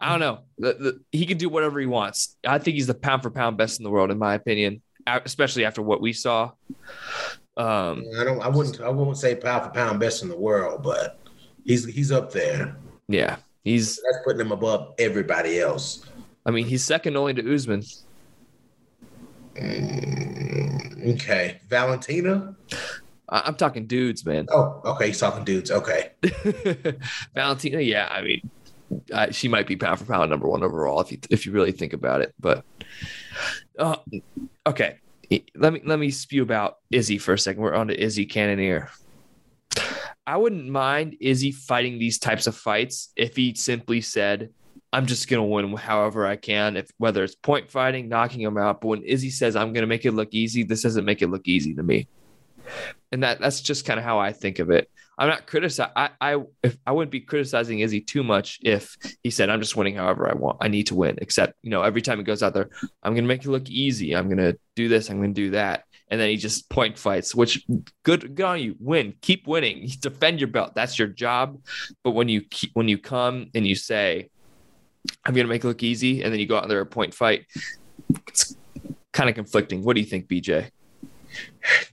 [0.00, 2.94] i don't know the, the, he can do whatever he wants i think he's the
[2.94, 6.50] pound for pound best in the world in my opinion especially after what we saw
[7.54, 8.40] um, I don't.
[8.40, 8.80] I wouldn't.
[8.80, 11.18] I wouldn't say pound for pound best in the world, but
[11.66, 12.76] he's he's up there.
[13.08, 16.04] yeah he's That's putting him above everybody else.
[16.46, 17.82] i mean he's second only to Usman
[19.54, 22.56] Mm, okay, Valentina.
[23.28, 24.46] I- I'm talking dudes, man.
[24.50, 25.08] Oh, okay.
[25.08, 25.70] He's talking dudes.
[25.70, 26.10] Okay.
[27.34, 28.50] Valentina, yeah, I mean,
[29.12, 31.72] uh, she might be pound for pound number one overall if you if you really
[31.72, 32.34] think about it.
[32.40, 32.64] But
[33.78, 33.96] uh,
[34.66, 34.96] okay,
[35.54, 37.62] let me let me spew about Izzy for a second.
[37.62, 38.90] We're on to Izzy Cannonier.
[40.26, 44.50] I wouldn't mind Izzy fighting these types of fights if he simply said,
[44.92, 48.80] "I'm just gonna win however I can." If whether it's point fighting, knocking him out,
[48.80, 51.48] but when Izzy says, "I'm gonna make it look easy," this doesn't make it look
[51.48, 52.08] easy to me.
[53.10, 54.88] And that that's just kind of how I think of it.
[55.18, 55.92] I'm not criticizing.
[55.96, 59.96] I if I wouldn't be criticizing Izzy too much if he said I'm just winning
[59.96, 60.58] however I want.
[60.60, 61.18] I need to win.
[61.20, 62.70] Except you know every time he goes out there,
[63.02, 64.14] I'm gonna make it look easy.
[64.16, 65.10] I'm gonna do this.
[65.10, 65.84] I'm gonna do that.
[66.12, 67.64] And then he just point fights, which
[68.02, 68.76] good good on you.
[68.78, 69.88] Win, keep winning.
[70.00, 70.74] Defend your belt.
[70.74, 71.58] That's your job.
[72.04, 74.28] But when you keep, when you come and you say,
[75.24, 77.46] I'm gonna make it look easy, and then you go out there a point fight,
[78.28, 78.54] it's
[79.14, 79.82] kind of conflicting.
[79.82, 80.68] What do you think, BJ?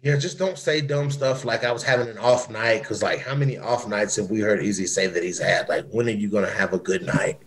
[0.03, 2.84] Yeah, just don't say dumb stuff like I was having an off night.
[2.84, 5.69] Cause like how many off nights have we heard Izzy say that he's had?
[5.69, 7.39] Like, when are you gonna have a good night?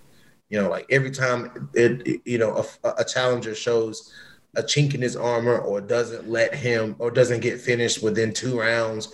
[0.49, 4.11] You know, like every time it, it- you know, a, a challenger shows
[4.57, 8.59] a chink in his armor or doesn't let him or doesn't get finished within two
[8.59, 9.13] rounds,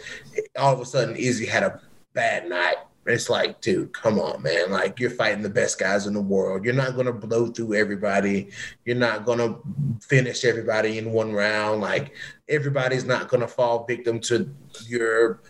[0.58, 1.80] all of a sudden Izzy had a
[2.12, 2.76] bad night.
[3.06, 4.70] It's like, dude, come on, man.
[4.70, 6.64] Like you're fighting the best guys in the world.
[6.64, 8.50] You're not gonna blow through everybody.
[8.84, 9.56] You're not gonna
[10.02, 11.80] finish everybody in one round.
[11.80, 12.14] Like
[12.48, 14.50] everybody's not gonna fall victim to
[14.86, 15.40] your,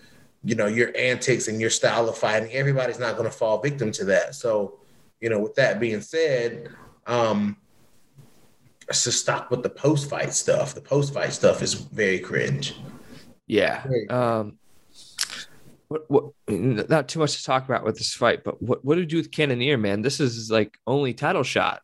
[0.45, 2.53] you know, your antics and your style of fighting.
[2.53, 4.37] Everybody's not gonna fall victim to that.
[4.37, 4.79] So,
[5.21, 6.69] you know, with that being said,
[7.09, 7.57] um,
[8.89, 10.75] let's stop with the post fight stuff.
[10.75, 12.75] The post fight stuff is very cringe.
[13.47, 13.83] Yeah.
[13.83, 14.59] Very Um,
[15.89, 19.01] what, what, not too much to talk about with this fight, but what, what do
[19.03, 20.03] you do with Cannonier, man?
[20.03, 21.83] This is like only title shot.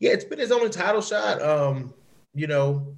[0.00, 1.40] Yeah, it's been his only title shot.
[1.40, 1.94] Um,
[2.34, 2.94] you know,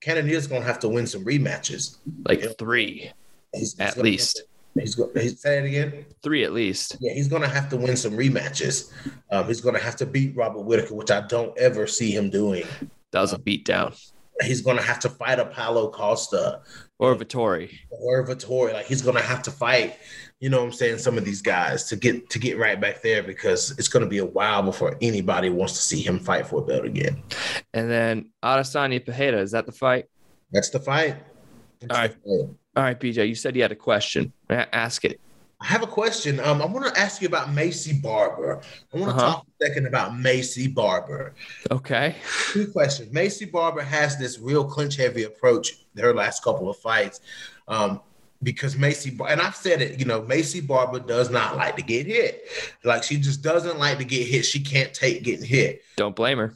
[0.00, 1.96] Cannonier's gonna have to win some rematches.
[2.24, 2.50] Like Yeah.
[2.58, 3.10] three,
[3.52, 4.42] He's, he's at gonna have least to-
[4.78, 5.10] he's going.
[5.14, 6.04] He's say it again.
[6.22, 6.96] three at least.
[7.00, 8.92] Yeah, he's gonna have to win some rematches.
[9.30, 12.64] Um, he's gonna have to beat Robert Whitaker, which I don't ever see him doing.
[13.12, 13.98] That was a beatdown.
[14.40, 16.62] He's gonna have to fight Paulo Costa
[16.98, 17.70] Or Vettori.
[17.90, 18.72] or Vettori.
[18.72, 19.98] Like he's gonna have to fight.
[20.40, 20.98] You know what I'm saying?
[20.98, 24.18] Some of these guys to get to get right back there because it's gonna be
[24.18, 27.22] a while before anybody wants to see him fight for a belt again.
[27.74, 29.40] And then Adesanya Pereira.
[29.40, 30.06] Is that the fight?
[30.50, 31.16] That's the fight.
[31.80, 32.48] That's All right.
[32.74, 34.32] All right, BJ, you said you had a question.
[34.48, 35.20] Ask it.
[35.60, 36.40] I have a question.
[36.40, 38.60] Um, I want to ask you about Maycee Barber.
[38.92, 39.32] I want to Uh-huh.
[39.34, 41.34] talk a second about Maycee Barber.
[41.70, 42.16] Okay.
[42.50, 43.12] Two questions.
[43.14, 47.20] Maycee Barber has this real clinch heavy approach her last couple of fights.
[47.68, 48.00] Um,
[48.42, 52.06] because Maycee, and I've said it, you know, Maycee Barber does not like to get
[52.06, 52.48] hit.
[52.82, 54.44] Like she just doesn't like to get hit.
[54.44, 55.82] She can't take getting hit.
[55.96, 56.54] Don't blame her.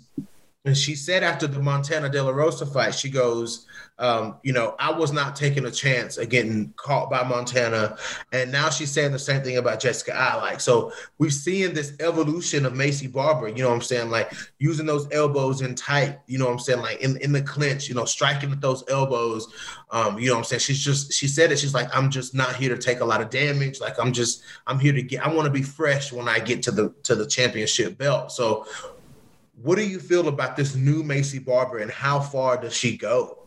[0.66, 3.66] And she said after the Montana De La Rosa fight, she goes,
[4.00, 7.96] um, you know, I was not taking a chance of getting caught by Montana.
[8.32, 10.60] And now she's saying the same thing about Jessica Eye like.
[10.60, 14.10] So we've seen this evolution of Maycee Barber, you know what I'm saying?
[14.10, 16.82] Like using those elbows in tight, you know what I'm saying?
[16.82, 19.46] Like in, in the clinch, you know, striking at those elbows.
[19.92, 20.60] Um, you know what I'm saying?
[20.60, 21.60] She's just, she said it.
[21.60, 23.80] She's like, I'm just not here to take a lot of damage.
[23.80, 26.60] Like I'm just, I'm here to get, I want to be fresh when I get
[26.64, 28.32] to the, to the championship belt.
[28.32, 28.66] So
[29.60, 33.38] what do you feel about this new Maycee Barber and how far does she go?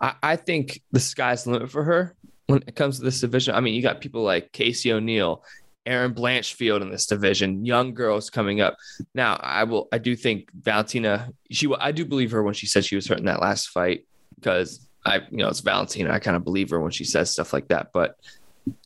[0.00, 2.14] I, I think the sky's the limit for her
[2.46, 3.54] when it comes to this division.
[3.54, 5.42] I mean, you got people like Casey O'Neill,
[5.84, 8.76] Erin Blanchfield in this division, young girls coming up.
[9.14, 12.84] Now, I will, I do think Valentina, she, I do believe her when she said
[12.84, 16.12] she was hurt in that last fight because I, you know, it's Valentina.
[16.12, 18.16] I kind of believe her when she says stuff like that, but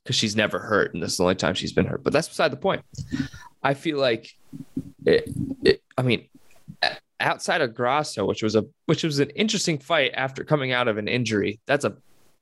[0.02, 2.02] because she's never hurt and this is the only time she's been hurt.
[2.02, 2.82] But that's beside the point.
[3.62, 4.34] I feel like
[5.04, 5.30] it,
[5.64, 6.28] it I mean,
[7.20, 10.98] outside of Grasso, which was a which was an interesting fight after coming out of
[10.98, 11.60] an injury.
[11.66, 11.96] That's a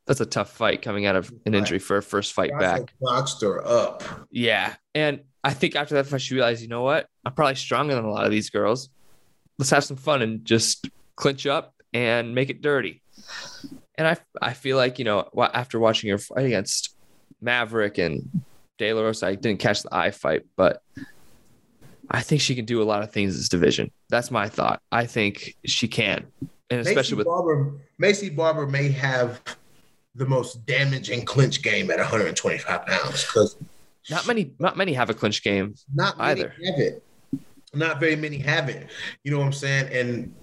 [0.07, 2.93] that's a tough fight coming out of an injury for a first fight back.
[3.01, 4.03] Boxed her up.
[4.31, 4.75] Yeah.
[4.95, 7.09] And I think after that fight, she realized, you know what?
[7.25, 8.91] I'm probably stronger than a lot of these girls.
[9.59, 13.03] Let's have some fun and just clinch up and make it dirty.
[13.97, 16.95] And I I feel like, you know, after watching her fight against
[17.41, 18.43] Maverick and
[18.77, 20.83] De La Rosa, I didn't catch the eye fight, but
[22.11, 23.91] I think she can do a lot of things in this division.
[24.11, 24.83] That's my thought.
[24.93, 26.27] I think she can.
[26.71, 29.41] And especially Maycee with Barber, Maycee Barber may have
[30.15, 33.57] the most damaging clinch game at 125 pounds because
[34.11, 35.75] not many not many have a clinch game.
[35.95, 36.55] not many Either.
[36.65, 37.03] have it.
[37.73, 38.89] Not very many have it.
[39.25, 39.93] You know what I'm saying?
[39.93, 40.35] And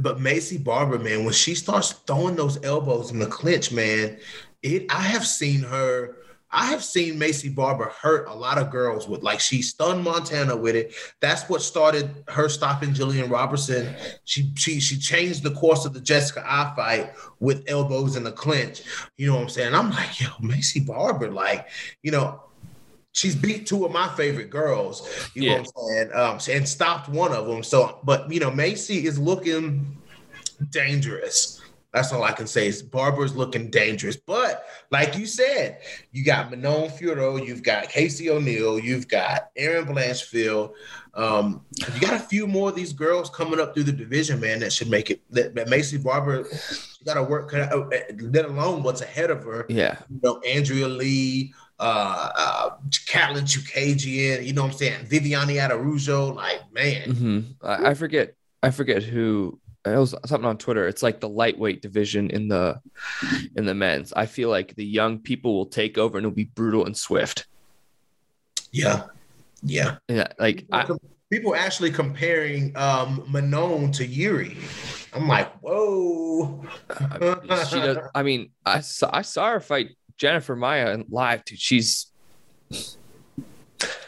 [0.00, 4.18] but Maycee Barber, man, when she starts throwing those elbows in the clinch, man,
[4.62, 6.16] it I have seen her
[6.50, 10.56] I have seen Maycee Barber hurt a lot of girls with like she stunned Montana
[10.56, 10.94] with it.
[11.20, 13.94] That's what started her stopping Jillian Robertson.
[14.24, 18.32] She she she changed the course of the Jessica Eye fight with elbows in the
[18.32, 18.82] clinch.
[19.16, 19.74] You know what I'm saying?
[19.74, 21.68] I'm like, yo, Maycee Barber, like,
[22.02, 22.42] you know,
[23.12, 25.30] she's beat two of my favorite girls.
[25.34, 25.48] You Yeah.
[25.48, 26.12] know what I'm saying?
[26.14, 27.62] Um, and stopped one of them.
[27.62, 29.86] So, but you know, Maycee is looking
[30.70, 31.57] dangerous.
[31.92, 32.66] That's all I can say.
[32.66, 34.16] Is Barber's looking dangerous.
[34.16, 35.80] But like you said,
[36.12, 40.72] you got Manon Fiorot, you've got Casey O'Neill, you've got Erin Blanchfield.
[41.14, 44.60] Um, you got a few more of these girls coming up through the division, man,
[44.60, 45.22] that should make it.
[45.30, 46.46] That, that Maycee Barber,
[46.98, 47.84] she got to work, uh,
[48.20, 49.96] let alone what's ahead of her Yeah.
[50.10, 55.06] you know, Andrea Lee, uh, uh, Katlyn Chookagian, you know what I'm saying?
[55.06, 57.10] Viviane Araujo, like, man.
[57.10, 58.34] hmm I, I forget.
[58.62, 59.58] I forget who.
[59.92, 60.86] It was something on Twitter.
[60.86, 62.80] It's like the lightweight division in the
[63.56, 64.12] in the men's.
[64.12, 67.46] I feel like the young people will take over and it'll be brutal and swift.
[68.72, 69.04] Yeah.
[69.62, 69.96] Yeah.
[70.08, 70.86] Yeah, like I,
[71.30, 74.56] People actually comparing um, Manon to Yuri.
[75.12, 76.64] I'm like, whoa.
[77.68, 77.98] she does.
[78.14, 81.58] I mean, I saw I saw her fight Jennifer Maia in live, dude.
[81.58, 82.06] She's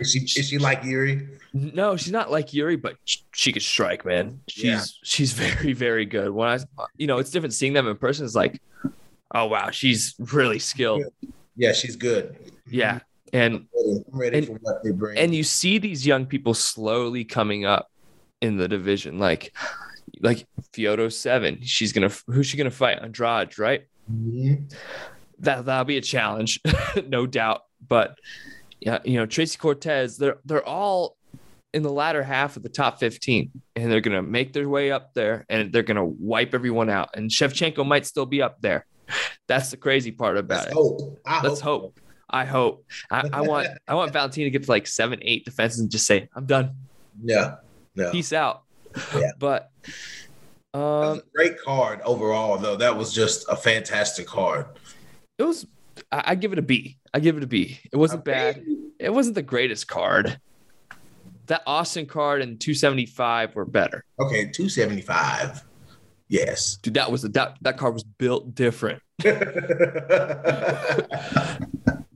[0.00, 1.28] Is she, is she like Yuri?
[1.52, 4.40] no, she's not like Yuri, but sh- she could strike, man.
[4.48, 4.82] She's Yeah.
[5.04, 6.30] she's very very good.
[6.30, 6.58] When I,
[6.96, 8.24] you know, it's different seeing them in person.
[8.24, 8.60] It's like,
[9.34, 11.04] oh wow, she's really skilled.
[11.56, 12.36] Yeah, she's good.
[12.66, 13.00] Yeah,
[13.32, 15.18] and I'm ready And- for what they bring.
[15.18, 17.90] and you see these young people slowly coming up
[18.40, 19.54] in the division, like
[20.20, 21.60] like Fyoto seven.
[21.62, 22.98] She's gonna who's she gonna fight?
[23.02, 23.86] Andrade, right?
[24.10, 24.72] Mhm.
[25.40, 26.60] that that'll be a challenge,
[27.08, 27.62] no doubt.
[27.86, 28.18] But
[28.80, 31.16] yeah, you know, Tracy Cortez, they're they're all
[31.72, 35.14] in the latter half of the top 15, and they're gonna make their way up
[35.14, 37.10] there and they're gonna wipe everyone out.
[37.14, 38.86] And Shevchenko might still be up there.
[39.48, 40.74] That's the crazy part about Let's it.
[40.74, 41.20] hope.
[41.42, 42.00] Let's hope.
[42.28, 42.86] I hope.
[43.10, 46.06] I, I want I want Valentina to get to like seven, eight defenses and just
[46.06, 46.76] say, I'm done.
[47.22, 47.56] Yeah.
[47.94, 48.10] Yeah.
[48.12, 48.62] Peace out.
[49.14, 49.32] Yeah.
[49.38, 49.70] But
[50.72, 52.76] um a great card overall, though.
[52.76, 54.66] That was just a fantastic card.
[55.38, 55.66] it was
[56.10, 56.98] I, I give it a B.
[57.12, 57.78] I give it a B.
[57.92, 58.62] It wasn't bad.
[58.98, 60.38] it wasn't the greatest card.
[61.46, 64.04] That Austin card and 275 were better.
[64.20, 65.64] Okay, 275.
[66.28, 66.76] Yes.
[66.76, 69.02] Dude, that was that that card was built different.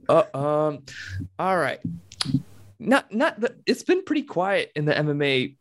[0.09, 0.85] Uh, um,
[1.39, 1.81] all right.
[2.79, 5.57] Not not the, it's been pretty quiet in the MMA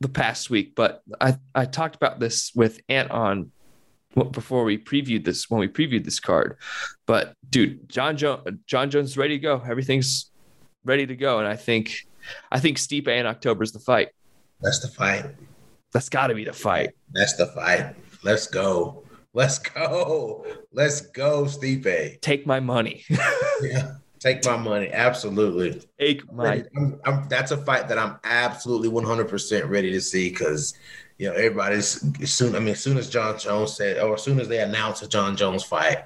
[0.00, 3.50] the past week, but I I talked about this with Ant on
[4.32, 6.56] before we previewed this when we previewed this card.
[7.06, 9.62] But dude, Jon Jones Jon Jones is ready to go.
[9.68, 10.30] Everything's
[10.84, 12.06] ready to go, and I think
[12.50, 14.08] I think Stipe in October is the fight.
[14.60, 15.26] That's the fight.
[15.92, 16.90] That's got to be the fight.
[17.12, 17.94] That's the fight.
[18.22, 19.04] Let's go.
[19.32, 20.46] Let's go.
[20.72, 22.20] Let's go, Stipe.
[22.20, 23.04] Take my money.
[23.62, 23.92] Yeah.
[24.24, 24.90] Take my money.
[24.90, 25.82] Absolutely.
[26.00, 30.72] Take my I'm, I'm, that's a fight that I'm absolutely 100% ready to see because,
[31.18, 32.56] you know, everybody's soon.
[32.56, 35.08] I mean, as soon as Jon Jones said, or as soon as they announce a
[35.08, 36.04] Jon Jones fight,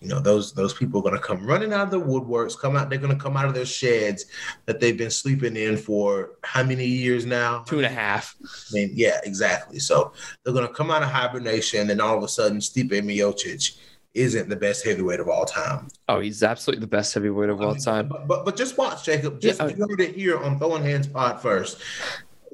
[0.00, 2.58] you know, those those people are going to come running out of the woodworks.
[2.58, 2.88] Come out.
[2.88, 4.26] They're going to come out of their sheds
[4.66, 7.64] that they've been sleeping in for how many years now?
[7.66, 8.34] two and a half.
[8.42, 9.78] I mean, yeah, exactly.
[9.78, 13.78] So they're going to come out of hibernation, and all of a sudden, Stipe Miocic
[14.14, 15.86] isn't the best heavyweight of all time.
[16.08, 18.08] Oh, he's absolutely the best heavyweight of all time.
[18.08, 19.40] But but, but just watch, Jacob.
[19.40, 19.68] Just Yeah.
[19.68, 21.78] you heard it here on Throwing Hands Pod first.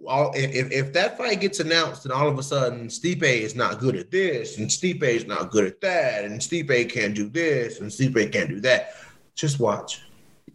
[0.06, 3.78] All, if, if- that fight gets announced and all of a sudden Stipe is not
[3.80, 7.80] good at this and Stipe is not good at that and Stipe can't do this
[7.80, 8.94] and Stipe can't do that,
[9.34, 10.02] just watch.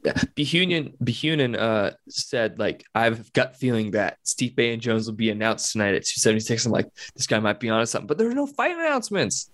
[0.03, 5.13] Behunin Behunin uh said like I have a gut feeling that Stipe and Jones will
[5.15, 6.65] be announced tonight at 276.
[6.65, 9.51] I'm like, this guy might be onto something, but there were no fight announcements.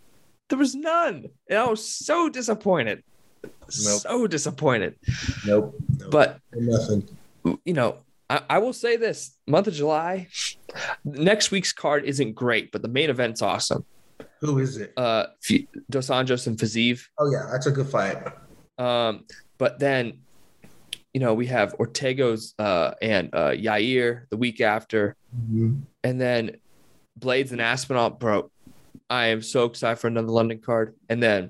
[0.49, 1.25] There was none.
[1.49, 3.03] And I was so disappointed.
[3.67, 4.95] So disappointed.
[5.45, 5.75] Nope.
[5.99, 7.07] nope But nothing.
[7.65, 7.97] you know,
[8.29, 10.27] I, I will say this month of July,
[11.03, 13.85] next week's card isn't great, but the main event's awesome.
[14.41, 14.93] Who is it?
[14.97, 15.27] Uh
[15.89, 17.01] Dos Anjos and Fiziev.
[17.17, 18.17] Oh yeah, that's a good fight.
[18.77, 19.25] Um,
[19.57, 20.19] but then,
[21.13, 25.15] you know, we have Ortega's uh, and uh, Yair the week after,
[26.03, 26.57] and then
[27.15, 28.11] Blades and Aspinall.
[28.11, 28.51] Bro,
[29.09, 30.93] I am so excited for another London card.
[31.09, 31.49] And then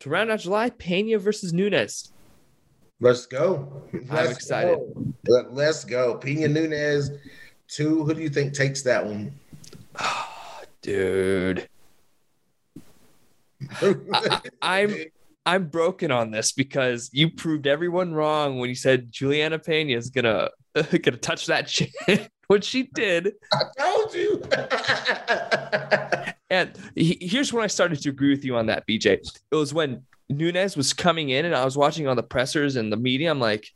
[0.00, 2.12] to round out July, Pena versus Nunes.
[3.00, 3.84] Let's go.
[4.08, 4.76] Let's excited.
[4.76, 5.04] Go.
[5.28, 6.16] Let, let's go.
[6.16, 7.10] Pena Nunes,
[7.68, 8.04] two.
[8.04, 9.32] Who do you think takes that one?
[10.82, 11.68] Dude,
[13.80, 14.94] I, I'm
[15.44, 20.10] I'm broken on this because you proved everyone wrong when you said Juliana Pena is
[20.10, 21.88] gonna gonna touch that chin,
[22.46, 23.32] which she did.
[23.52, 24.42] I told you.
[26.50, 29.18] And he- here's when I started to agree with you on that, BJ.
[29.50, 32.92] It was when Nunes was coming in and I was watching on the pressers and
[32.92, 33.30] the media.
[33.30, 33.72] I'm like,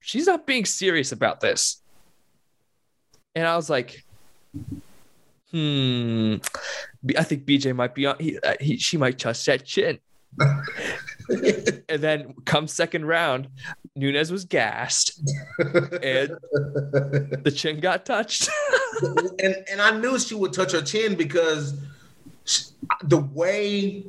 [0.00, 1.80] she's not being serious about this.
[3.34, 4.04] And I was like,
[5.52, 6.36] hmm,
[7.16, 9.98] I think BJ might be on, he, uh, he, she might touch that chin.
[11.28, 13.48] and then come second round,
[13.96, 15.20] Nunes was gassed
[15.58, 16.36] and
[17.42, 18.48] the chin got touched.
[19.40, 21.80] and and I knew she would touch her chin because
[23.02, 24.04] the way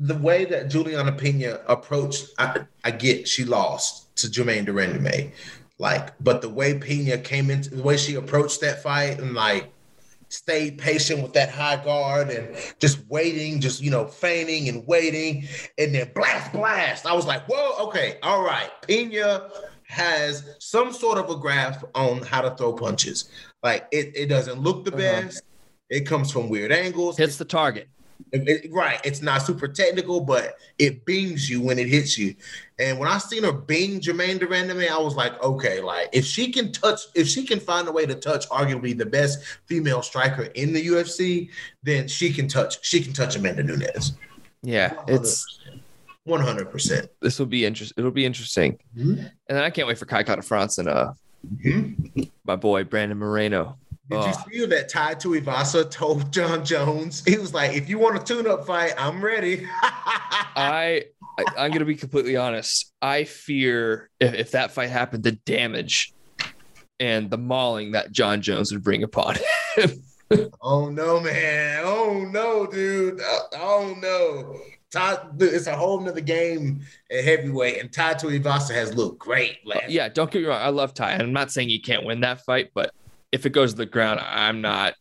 [0.00, 5.30] the way that Juliana Pena approached, I, I get she lost to Germaine de Randamie,
[5.78, 9.70] like, but the way Pena came into the way she approached that fight and like
[10.30, 15.46] stayed patient with that high guard and just waiting, just you know, feigning and waiting,
[15.76, 17.04] and then blast, blast.
[17.04, 18.70] I was like, whoa, okay, all right.
[18.86, 19.50] Pena
[19.86, 23.28] has some sort of a grasp on how to throw punches.
[23.62, 25.22] Like it, it doesn't look the Uh-huh.
[25.26, 25.42] best.
[25.90, 27.18] It comes from weird angles.
[27.18, 27.88] Hits the target.
[28.32, 29.00] It- it- right.
[29.04, 32.34] It's not super technical, but it bings you when it hits you.
[32.78, 36.24] And when I seen her bing Germaine de Randamie, I was like, okay, like if
[36.24, 40.02] she can touch, if she can find a way to touch arguably the best female
[40.02, 41.50] striker in the UFC,
[41.82, 44.12] then she can touch, she can touch Amanda Nunes.
[44.62, 45.44] Yeah, it's
[46.24, 47.08] one hundred percent.
[47.22, 47.94] this will be interesting.
[47.98, 48.78] It'll be interesting.
[48.96, 49.18] Mhm.
[49.48, 51.12] And then I can't wait for Kai Kara France and uh
[51.64, 52.30] Mhm.
[52.44, 53.78] my boy Brandon Moreno.
[54.10, 57.22] Did you see that Tai Tuivasa told Jon Jones?
[57.24, 59.66] He was like, if you want a tune-up fight, I'm ready.
[59.82, 61.04] I,
[61.38, 62.92] I I'm gonna be completely honest.
[63.00, 66.12] I fear if, if that fight happened, the damage
[66.98, 69.36] and the mauling that Jon Jones would bring upon
[69.76, 69.90] him.
[70.62, 71.82] Oh no, man!
[71.84, 73.20] Oh no, dude!
[73.20, 74.60] Uh, Oh no!
[74.92, 79.58] Ty, dude, it's a whole nother game at heavyweight, and Tai Tuivasa has looked great.
[79.64, 80.62] Last yeah, don't get me wrong.
[80.62, 82.92] I love Ty, and I'm not saying he can't win that fight, but
[83.32, 84.94] if it goes to the ground, I'm not.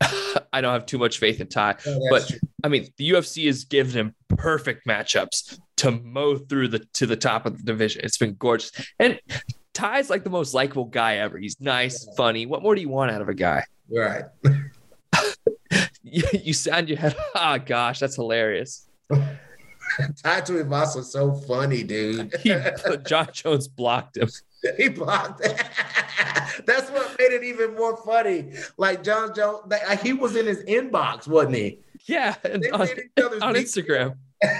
[0.52, 1.76] I don't have too much faith in Ty.
[1.86, 2.38] Oh, but- true.
[2.64, 7.16] I mean, the UFC has given him perfect matchups to mow through the to the
[7.16, 8.02] top of the division.
[8.04, 8.70] It's been gorgeous,
[9.00, 9.18] and
[9.74, 11.38] Ty's like the most likable guy ever.
[11.38, 12.46] He's nice, funny.
[12.46, 13.64] What more do you want out of a guy?
[13.90, 14.24] right.
[16.04, 17.16] You, you sound your head.
[17.34, 18.86] Ah, gosh, that's hilarious.
[19.10, 22.34] Tai Tuivasa is so funny, dude.
[22.42, 22.54] He,
[23.06, 24.28] Jon Jones blocked him.
[24.76, 25.40] he blocked.
[26.66, 28.52] That's what made it even more funny.
[28.76, 31.78] Like Jon Jones, like, he was in his inbox, wasn't he?
[32.06, 33.54] Yeah, and They on, made each other's on.
[33.54, 34.16] Instagram.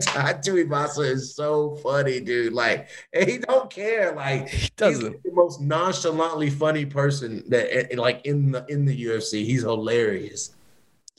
[0.00, 2.52] Tai Tuivasa is so funny, dude.
[2.54, 4.12] Like, and he don't care.
[4.14, 5.22] Like, He doesn't.
[5.22, 9.44] the most nonchalantly funny person that, eh, like, in the in the UFC.
[9.44, 10.52] He's hilarious.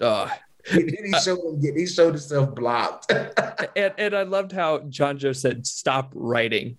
[0.02, 0.28] Uh,
[0.72, 1.76] he showed him.
[1.76, 3.12] He showed himself blocked.
[3.76, 6.78] and, and I loved how John Joe said, "Stop writing."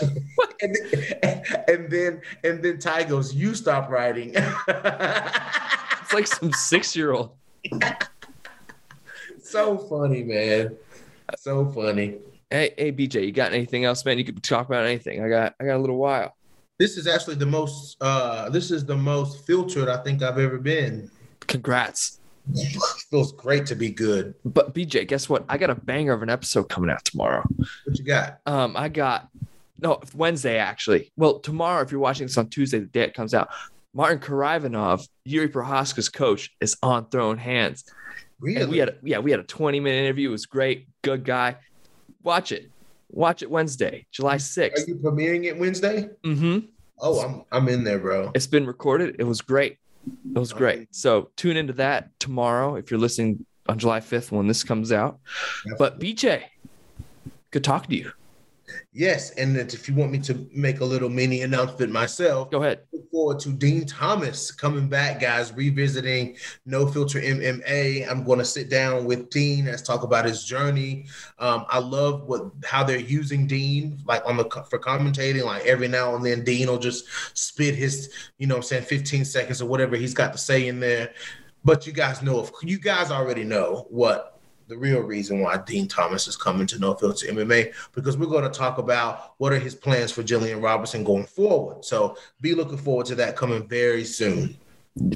[0.62, 4.34] and, then, and then and then Ty goes, "You stop writing."
[6.10, 7.30] It's like some six-year-old.
[9.44, 10.76] so funny, man.
[11.38, 12.16] So funny.
[12.50, 14.18] Hey, hey, BJ, you got anything else, man?
[14.18, 15.22] You could talk about anything.
[15.22, 16.34] I got, I got a little while.
[16.80, 17.96] This is actually the most.
[18.00, 21.08] uh This is the most filtered I think I've ever been.
[21.46, 22.18] Congrats.
[23.08, 24.34] Feels great to be good.
[24.44, 25.44] But BJ, guess what?
[25.48, 27.44] I got a banger of an episode coming out tomorrow.
[27.84, 28.40] What you got?
[28.46, 29.28] Um, I got
[29.82, 31.12] no Wednesday actually.
[31.16, 33.48] Well, tomorrow, if you're watching this on Tuesday, the day it comes out,
[33.94, 37.82] Martin Karaivanov, Jiri Prochazka's coach, is on thrown Hands.
[38.38, 38.62] Really?
[38.62, 40.28] And we had a, yeah, we had a 20 minute interview.
[40.28, 40.88] It was great.
[41.02, 41.56] Good guy.
[42.22, 42.70] Watch it.
[43.10, 44.86] Watch it Wednesday, July Are 6th.
[44.86, 46.08] you premiering it Wednesday?
[46.24, 46.66] Mm-hmm.
[47.00, 48.30] Oh, I'm I'm in there, bro.
[48.34, 49.16] It's been recorded.
[49.18, 49.78] It was great.
[50.34, 50.94] It was great.
[50.94, 55.18] So tune into that tomorrow if you're listening on July 5th when this comes out.
[55.78, 56.42] But BJ,
[57.50, 58.12] good talking to you.
[58.92, 62.80] Yes, and if you want me to make a little mini announcement myself, Go ahead.
[62.92, 68.10] look forward to Dean Thomas coming back, guys, revisiting No Filter MMA.
[68.10, 71.06] I'm going to sit down with Dean as talk about his journey.
[71.38, 75.44] Um, I love what how they're using Dean, like on the for commentating.
[75.44, 77.04] Like every now and then, Dean will just
[77.38, 80.80] spit his, you know, I'm saying 15 seconds or whatever he's got to say in
[80.80, 81.12] there.
[81.64, 84.39] But you guys know, if you guys already know what
[84.70, 88.44] the real reason why Dean Thomas is coming to No Filter MMA because we're going
[88.44, 91.84] to talk about what are his plans for Gillian Robertson going forward.
[91.84, 94.56] So be looking forward to that coming very soon.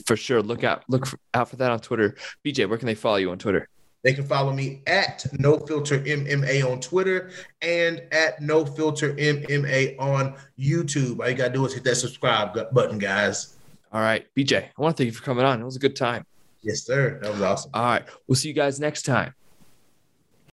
[0.06, 0.42] For sure.
[0.42, 0.82] Look out.
[0.88, 2.16] Look for, out for that on Twitter.
[2.44, 3.68] BJ, where can they follow you on Twitter?
[4.02, 7.30] They can follow me at No Filter MMA on Twitter
[7.62, 11.20] and at No Filter MMA on YouTube.
[11.20, 13.56] All you gotta do is hit that subscribe button, guys.
[13.92, 14.26] All right.
[14.36, 15.60] BJ, I want to thank you for coming on.
[15.60, 16.26] It was a good time.
[16.60, 17.20] Yes, sir.
[17.22, 17.70] That was awesome.
[17.72, 18.04] All right.
[18.26, 19.34] We'll see you guys next time.